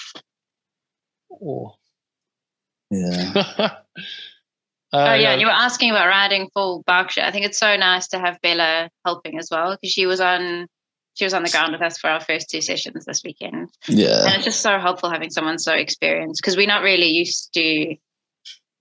[1.30, 1.74] Oh.
[2.90, 3.32] Yeah.
[3.36, 3.70] uh,
[4.92, 7.22] oh yeah, you were asking about riding full Berkshire.
[7.22, 10.66] I think it's so nice to have Bella helping as well because she was on
[11.14, 13.68] she was on the ground with us for our first two sessions this weekend.
[13.88, 17.52] Yeah, and it's just so helpful having someone so experienced because we're not really used
[17.54, 17.96] to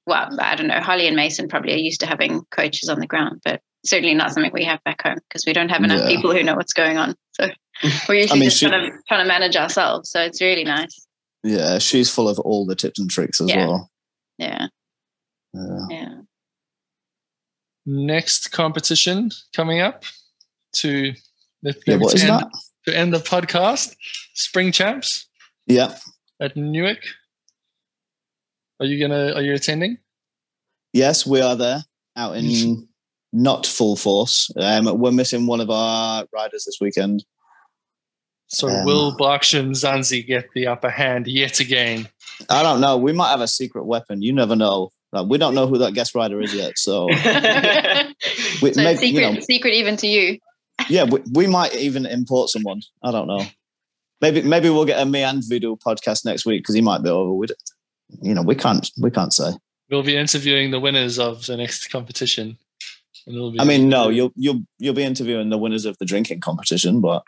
[0.08, 3.08] well, I don't know, Holly and Mason probably are used to having coaches on the
[3.08, 6.08] ground, but certainly not something we have back home because we don't have enough yeah.
[6.08, 7.14] people who know what's going on.
[7.34, 7.50] So
[8.08, 10.10] we're usually I mean, just she, trying, to, trying to manage ourselves.
[10.10, 11.06] So it's really nice.
[11.44, 13.68] Yeah, she's full of all the tips and tricks as yeah.
[13.68, 13.92] well.
[14.38, 14.68] Yeah.
[15.54, 15.86] yeah.
[15.90, 16.14] Yeah.
[17.86, 20.04] Next competition coming up
[20.74, 21.14] to
[21.62, 22.48] yeah, what is end, that?
[22.86, 23.96] to end the podcast.
[24.34, 25.28] Spring champs.
[25.66, 25.96] Yeah.
[26.40, 27.00] At Newark.
[28.80, 29.34] Are you gonna?
[29.34, 29.98] Are you attending?
[30.94, 31.84] Yes, we are there
[32.16, 32.88] out in
[33.34, 34.50] not full force.
[34.58, 37.24] Um, we're missing one of our riders this weekend.
[38.48, 42.08] So um, will Berkshire and Zanzi get the upper hand yet again?
[42.50, 42.98] I don't know.
[42.98, 44.22] We might have a secret weapon.
[44.22, 44.90] You never know.
[45.12, 46.78] Like, we don't know who that guest rider is yet.
[46.78, 47.06] So,
[48.62, 50.40] we, so maybe, secret, you know, secret even to you.
[50.90, 52.82] yeah, we, we might even import someone.
[53.04, 53.44] I don't know.
[54.22, 57.10] Maybe maybe we'll get a me and Vidu podcast next week because he might be
[57.10, 57.62] over with it
[58.22, 59.52] you know, we can't we can't say.
[59.90, 62.58] We'll be interviewing the winners of the next competition.
[63.60, 67.24] I mean, no, you'll you'll you'll be interviewing the winners of the drinking competition, but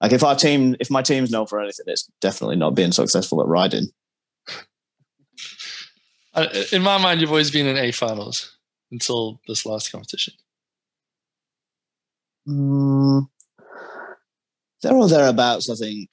[0.00, 3.40] like if our team, if my team's known for anything, it's definitely not being successful
[3.40, 3.88] at riding.
[6.72, 8.56] in my mind, you've always been in A finals
[8.90, 10.34] until this last competition.
[12.48, 13.28] Mm,
[14.82, 16.10] they're all thereabouts, I think.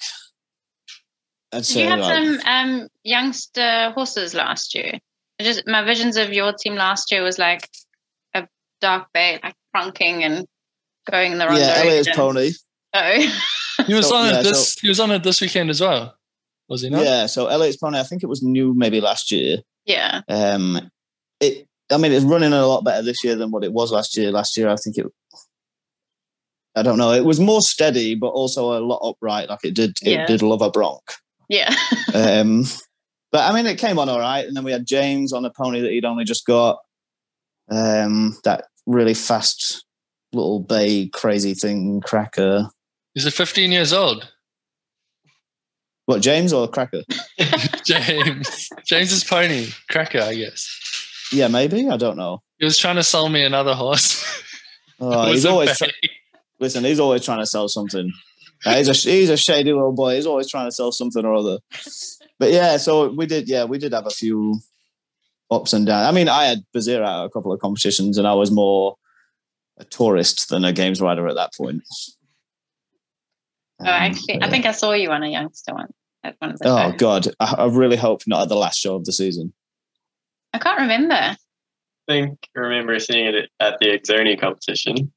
[1.55, 4.99] I'd you had like, some um, youngster horses last year.
[5.39, 7.69] Just my visions of your team last year was like
[8.33, 8.47] a
[8.81, 10.45] dark bay, like pronking and
[11.09, 11.87] going in the wrong yeah, direction.
[11.87, 12.51] Elliot's pony.
[12.93, 13.83] Oh.
[13.87, 14.73] he was so, on yeah, it this.
[14.73, 16.15] So, he was on it this weekend as well.
[16.67, 17.03] Was he not?
[17.03, 17.25] Yeah.
[17.27, 17.99] So Elliot's pony.
[17.99, 19.57] I think it was new maybe last year.
[19.85, 20.21] Yeah.
[20.27, 20.89] Um,
[21.39, 21.67] it.
[21.91, 24.31] I mean, it's running a lot better this year than what it was last year.
[24.31, 25.05] Last year, I think it.
[26.75, 27.11] I don't know.
[27.11, 29.49] It was more steady, but also a lot upright.
[29.49, 29.91] Like it did.
[30.01, 30.25] It yeah.
[30.25, 31.03] did love a bronc.
[31.49, 31.73] Yeah.
[32.13, 32.63] um,
[33.31, 35.49] but I mean, it came on all right, and then we had James on a
[35.49, 36.79] pony that he'd only just got.
[37.69, 39.85] Um, that really fast
[40.33, 42.69] little bay crazy thing, Cracker.
[43.15, 44.31] Is it 15 years old?
[46.05, 47.01] What, James or Cracker?
[47.85, 48.69] James.
[48.85, 50.69] James's pony, Cracker, I guess.
[51.31, 51.89] Yeah, maybe.
[51.89, 52.43] I don't know.
[52.59, 54.23] He was trying to sell me another horse.
[54.99, 55.87] Oh, he's always tra-
[56.59, 56.83] listen.
[56.83, 58.11] He's always trying to sell something.
[58.65, 60.15] Uh, he's a he's a shady little boy.
[60.15, 61.59] He's always trying to sell something or other.
[62.39, 63.47] But yeah, so we did.
[63.47, 64.59] Yeah, we did have a few
[65.51, 66.07] ups and downs.
[66.07, 68.95] I mean, I had Bazir at a couple of competitions, and I was more
[69.77, 71.83] a tourist than a games writer at that point.
[73.79, 75.93] Oh, actually, I think I saw you on a youngster one
[76.23, 76.69] at one of the.
[76.69, 76.99] Oh shows.
[76.99, 79.53] God, I, I, really hope not at the last show of the season.
[80.53, 81.13] I can't remember.
[81.13, 81.37] I
[82.07, 85.11] think I remember seeing it at the Exoni competition.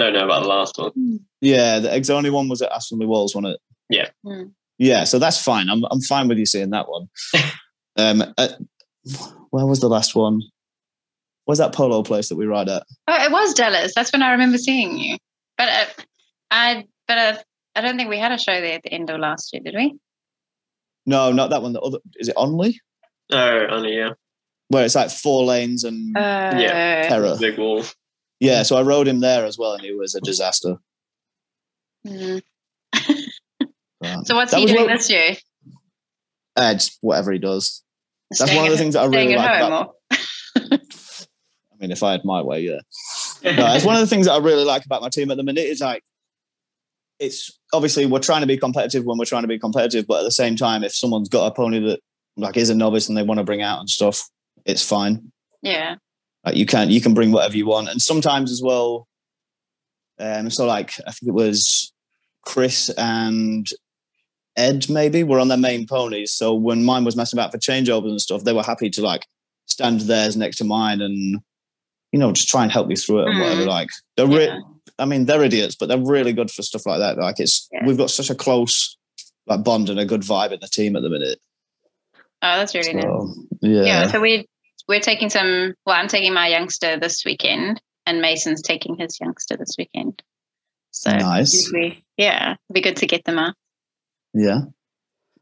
[0.00, 0.90] Don't know about the last one.
[0.92, 1.16] Hmm.
[1.42, 3.60] Yeah, the Exoni one was at Aston Walls, wasn't it?
[3.90, 4.08] Yeah.
[4.24, 4.52] Mm.
[4.78, 5.68] Yeah, so that's fine.
[5.68, 7.10] I'm I'm fine with you seeing that one.
[7.96, 8.48] um, uh,
[9.50, 10.40] where was the last one?
[11.44, 12.84] Where's that polo place that we ride at?
[13.08, 13.92] Oh, it was Dallas.
[13.94, 15.18] That's when I remember seeing you.
[15.58, 15.84] But uh,
[16.50, 17.36] I, but uh,
[17.76, 19.74] I don't think we had a show there at the end of last year, did
[19.74, 19.96] we?
[21.04, 21.74] No, not that one.
[21.74, 22.76] The other is it Onley?
[23.32, 24.10] Oh, Onley, yeah.
[24.68, 27.36] Where it's like four lanes and uh, yeah, terror.
[27.38, 27.84] Big wall.
[28.40, 30.76] Yeah, so I rode him there as well, and it was a disaster.
[32.06, 32.40] Mm.
[34.24, 35.36] so what's he doing what, this year?
[36.56, 37.82] Uh, just whatever he does.
[38.38, 39.94] That's one of the things that I really like about.
[40.10, 40.78] I
[41.78, 42.80] mean, if I had my way, yeah.
[43.52, 45.42] no, it's one of the things that I really like about my team at the
[45.42, 46.02] minute is like
[47.18, 50.24] it's obviously we're trying to be competitive when we're trying to be competitive, but at
[50.24, 52.00] the same time, if someone's got a pony that
[52.36, 54.28] like is a novice and they want to bring out and stuff,
[54.64, 55.30] it's fine.
[55.62, 55.96] Yeah.
[56.44, 59.06] Like you can you can bring whatever you want, and sometimes as well.
[60.18, 61.92] Um, so like I think it was
[62.44, 63.68] Chris and
[64.56, 66.32] Ed maybe were on their main ponies.
[66.32, 69.26] So when mine was messing about for changeovers and stuff, they were happy to like
[69.66, 71.40] stand theirs next to mine and
[72.12, 73.62] you know, just try and help me through it and whatever.
[73.62, 73.66] Mm.
[73.66, 74.58] Like they're, re- yeah.
[74.98, 77.18] I mean, they're idiots, but they're really good for stuff like that.
[77.18, 77.86] Like it's, yeah.
[77.86, 78.96] we've got such a close
[79.46, 81.38] like bond and a good vibe in the team at the minute.
[82.42, 83.36] Oh, that's really so, nice.
[83.60, 83.82] Yeah.
[83.82, 84.06] Yeah.
[84.08, 84.48] So we
[84.90, 85.74] we're taking some.
[85.86, 90.20] Well, I'm taking my youngster this weekend, and Mason's taking his youngster this weekend.
[90.90, 91.70] So nice.
[91.72, 93.54] We, yeah, it'd be good to get them out.
[94.34, 94.62] Yeah.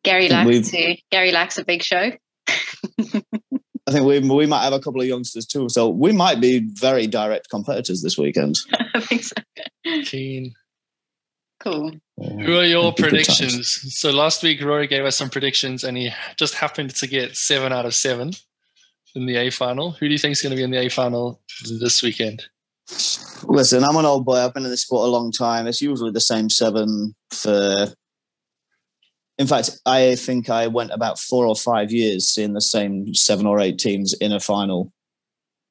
[0.05, 0.97] Gary likes to.
[1.11, 2.12] Gary likes a big show.
[2.49, 6.69] I think we we might have a couple of youngsters too, so we might be
[6.75, 8.57] very direct competitors this weekend.
[8.95, 9.35] I think so.
[10.05, 10.53] Keen.
[11.61, 11.93] Cool.
[12.19, 13.97] Who are your predictions?
[13.97, 17.73] So last week Rory gave us some predictions, and he just happened to get seven
[17.73, 18.33] out of seven
[19.19, 19.93] in the A final.
[19.93, 21.40] Who do you think is going to be in the A final
[21.81, 22.45] this weekend?
[23.45, 24.36] Listen, I'm an old boy.
[24.36, 25.66] I've been in this sport a long time.
[25.66, 27.93] It's usually the same seven for
[29.39, 33.47] in fact, I think I went about four or five years seeing the same seven
[33.47, 34.93] or eight teams in a final.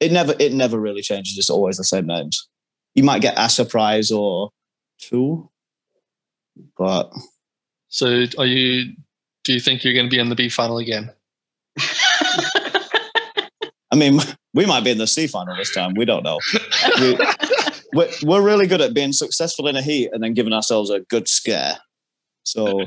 [0.00, 1.36] It never it never really changes.
[1.36, 2.48] It's always the same names.
[2.94, 4.50] You might get a surprise or
[4.98, 5.50] two,
[6.78, 7.12] but
[7.88, 8.94] so are you?
[9.44, 11.10] Do you think you're going to be in the B final again?
[13.90, 14.20] I mean,
[14.54, 15.94] we might be in the C final this time.
[15.94, 16.38] We don't know.
[17.00, 17.18] we,
[17.94, 21.00] we're, we're really good at being successful in a heat and then giving ourselves a
[21.00, 21.78] good scare.
[22.44, 22.84] So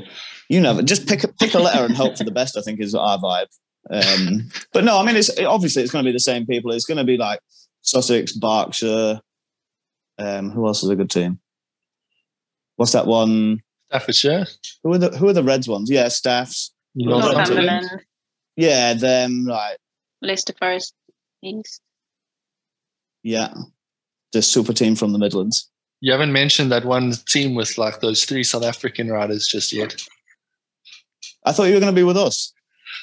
[0.48, 2.56] you never just pick a, pick a letter and hope for the best.
[2.56, 3.46] I think is our vibe.
[3.90, 6.72] Um, but no, I mean, it's it, obviously it's going to be the same people.
[6.72, 7.40] It's going to be like
[7.82, 9.20] Sussex, Berkshire.
[10.18, 11.40] Um, who else is a good team?
[12.76, 13.60] What's that one?
[13.90, 14.46] Staffordshire.
[14.82, 15.90] Who are the Who are the Reds ones?
[15.90, 16.72] Yeah, Staffs.
[16.94, 17.88] Northumberland.
[18.56, 19.46] Yeah, them
[20.22, 20.28] right.
[20.28, 20.94] Leicester Forest
[21.42, 21.80] East.
[23.22, 23.54] Yeah,
[24.32, 25.68] the super team from the Midlands.
[26.00, 29.94] You haven't mentioned that one team with like those three South African riders just yet.
[31.44, 32.52] I thought you were going to be with us.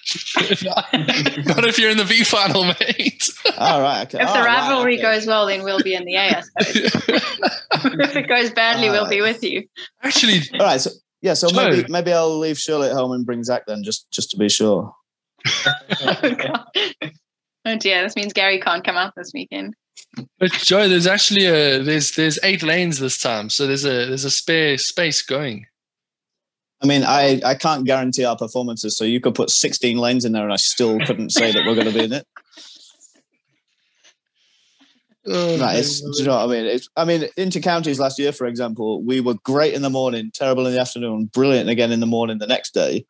[0.64, 3.30] Not if you're in the B final, mate.
[3.58, 4.02] All right.
[4.04, 4.24] Okay.
[4.24, 5.18] If the rivalry right, okay.
[5.18, 6.38] goes well, then we'll be in the A.
[6.38, 9.68] I if it goes badly, we'll be with you.
[10.04, 10.82] Actually, all right.
[10.82, 10.92] So
[11.22, 14.32] yeah, so maybe maybe I'll leave Shirley at home and bring Zach then, just just
[14.32, 14.94] to be sure.
[16.02, 16.66] Oh,
[17.66, 19.76] oh dear, this means Gary can't come out this weekend.
[20.40, 24.26] But Joe, there's actually a there's there's eight lanes this time, so there's a there's
[24.26, 25.66] a spare space going.
[26.82, 30.32] I mean, I, I can't guarantee our performances, so you could put 16 lanes in
[30.32, 32.28] there, and I still couldn't say that we're going to be in it.
[35.32, 36.66] Oh, right, do you know what I mean?
[36.66, 40.32] It's, I mean, inter counties last year, for example, we were great in the morning,
[40.34, 43.06] terrible in the afternoon, brilliant again in the morning the next day.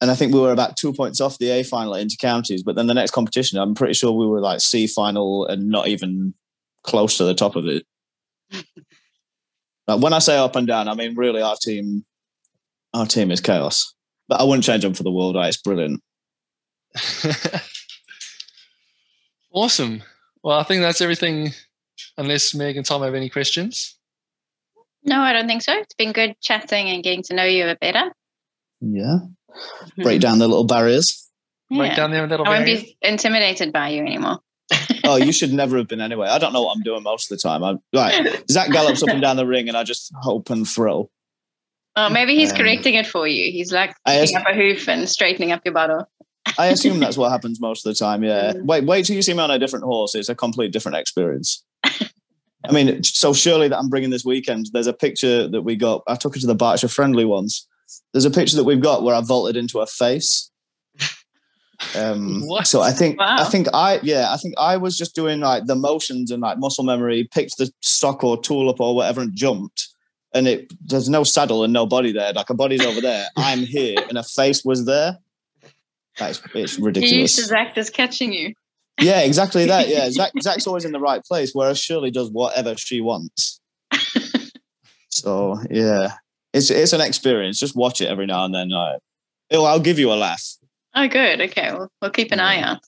[0.00, 2.62] And I think we were about two points off the A final at inter counties.
[2.62, 5.88] But then the next competition, I'm pretty sure we were like C final and not
[5.88, 6.34] even
[6.82, 7.86] close to the top of it.
[9.86, 12.04] like when I say up and down, I mean really our team,
[12.92, 13.94] our team is chaos.
[14.28, 15.36] But I wouldn't change them for the world.
[15.36, 15.48] Right?
[15.48, 16.02] It's brilliant.
[19.52, 20.02] awesome.
[20.42, 21.52] Well, I think that's everything.
[22.18, 23.96] Unless Meg and Tom have any questions.
[25.04, 25.72] No, I don't think so.
[25.74, 28.12] It's been good chatting and getting to know you a bit better.
[28.80, 29.18] Yeah.
[29.98, 31.30] Break down the little barriers.
[31.70, 31.78] Yeah.
[31.78, 34.38] Break down the little I won't be intimidated by you anymore.
[35.04, 36.28] oh, you should never have been anyway.
[36.28, 37.62] I don't know what I'm doing most of the time.
[37.62, 41.10] I'm like Zach gallops up and down the ring, and I just hope and thrill.
[41.96, 43.50] Oh, maybe he's um, correcting it for you.
[43.50, 46.06] He's like picking up a hoof and straightening up your bottle.
[46.58, 48.22] I assume that's what happens most of the time.
[48.22, 48.52] Yeah.
[48.52, 48.62] Mm.
[48.66, 50.14] Wait, wait till you see me on a different horse.
[50.14, 51.64] It's a complete different experience.
[52.68, 54.70] I mean, so surely that I'm bringing this weekend.
[54.72, 56.02] There's a picture that we got.
[56.06, 57.66] I took her to the Berkshire Friendly once,
[58.12, 60.50] there's a picture that we've got where I vaulted into a face.
[61.94, 63.36] Um, so I think wow.
[63.38, 66.58] I think I yeah I think I was just doing like the motions and like
[66.58, 69.88] muscle memory, picked the stock or tool up or whatever and jumped.
[70.32, 72.32] And it there's no saddle and no body there.
[72.32, 73.26] Like a body's over there.
[73.36, 75.18] I'm here, and a face was there.
[76.18, 77.10] That's it's ridiculous.
[77.10, 78.54] He used Zach just catching you.
[79.00, 79.88] Yeah, exactly that.
[79.88, 83.60] Yeah, Zach, Zach's always in the right place, whereas Shirley does whatever she wants.
[85.10, 86.14] so yeah,
[86.56, 87.58] it's it's an experience.
[87.58, 88.72] Just watch it every now and then.
[88.72, 88.98] Uh,
[89.50, 90.42] it'll, I'll give you a laugh.
[90.94, 91.40] Oh, good.
[91.40, 92.80] Okay, well, we'll keep an eye out.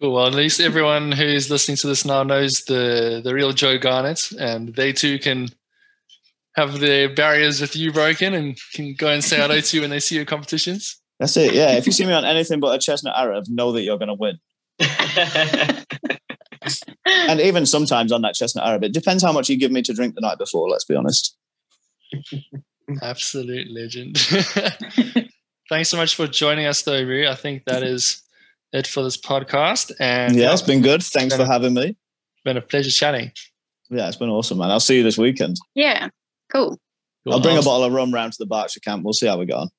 [0.00, 0.14] Cool.
[0.14, 4.32] Well, at least everyone who's listening to this now knows the the real Joe Garnett,
[4.32, 5.48] and they too can
[6.56, 9.90] have their barriers with you broken and can go and say hello to you when
[9.90, 11.00] they see your competitions.
[11.20, 11.54] That's it.
[11.54, 11.72] Yeah.
[11.76, 14.14] If you see me on anything but a chestnut Arab, know that you're going to
[14.14, 14.38] win.
[17.06, 19.92] and even sometimes on that chestnut Arab, it depends how much you give me to
[19.94, 20.68] drink the night before.
[20.68, 21.36] Let's be honest.
[23.02, 24.18] Absolute legend.
[25.68, 27.26] Thanks so much for joining us, though, Rue.
[27.26, 28.22] I think that is
[28.72, 29.92] it for this podcast.
[29.98, 31.02] And yeah, it's been good.
[31.02, 31.96] Thanks been for a, having me.
[32.44, 33.32] Been a pleasure chatting.
[33.90, 34.70] Yeah, it's been awesome, man.
[34.70, 35.56] I'll see you this weekend.
[35.74, 36.08] Yeah,
[36.52, 36.78] cool.
[37.24, 37.32] cool.
[37.32, 39.04] I'll bring a bottle of rum round to the Berkshire camp.
[39.04, 39.70] We'll see how we go on.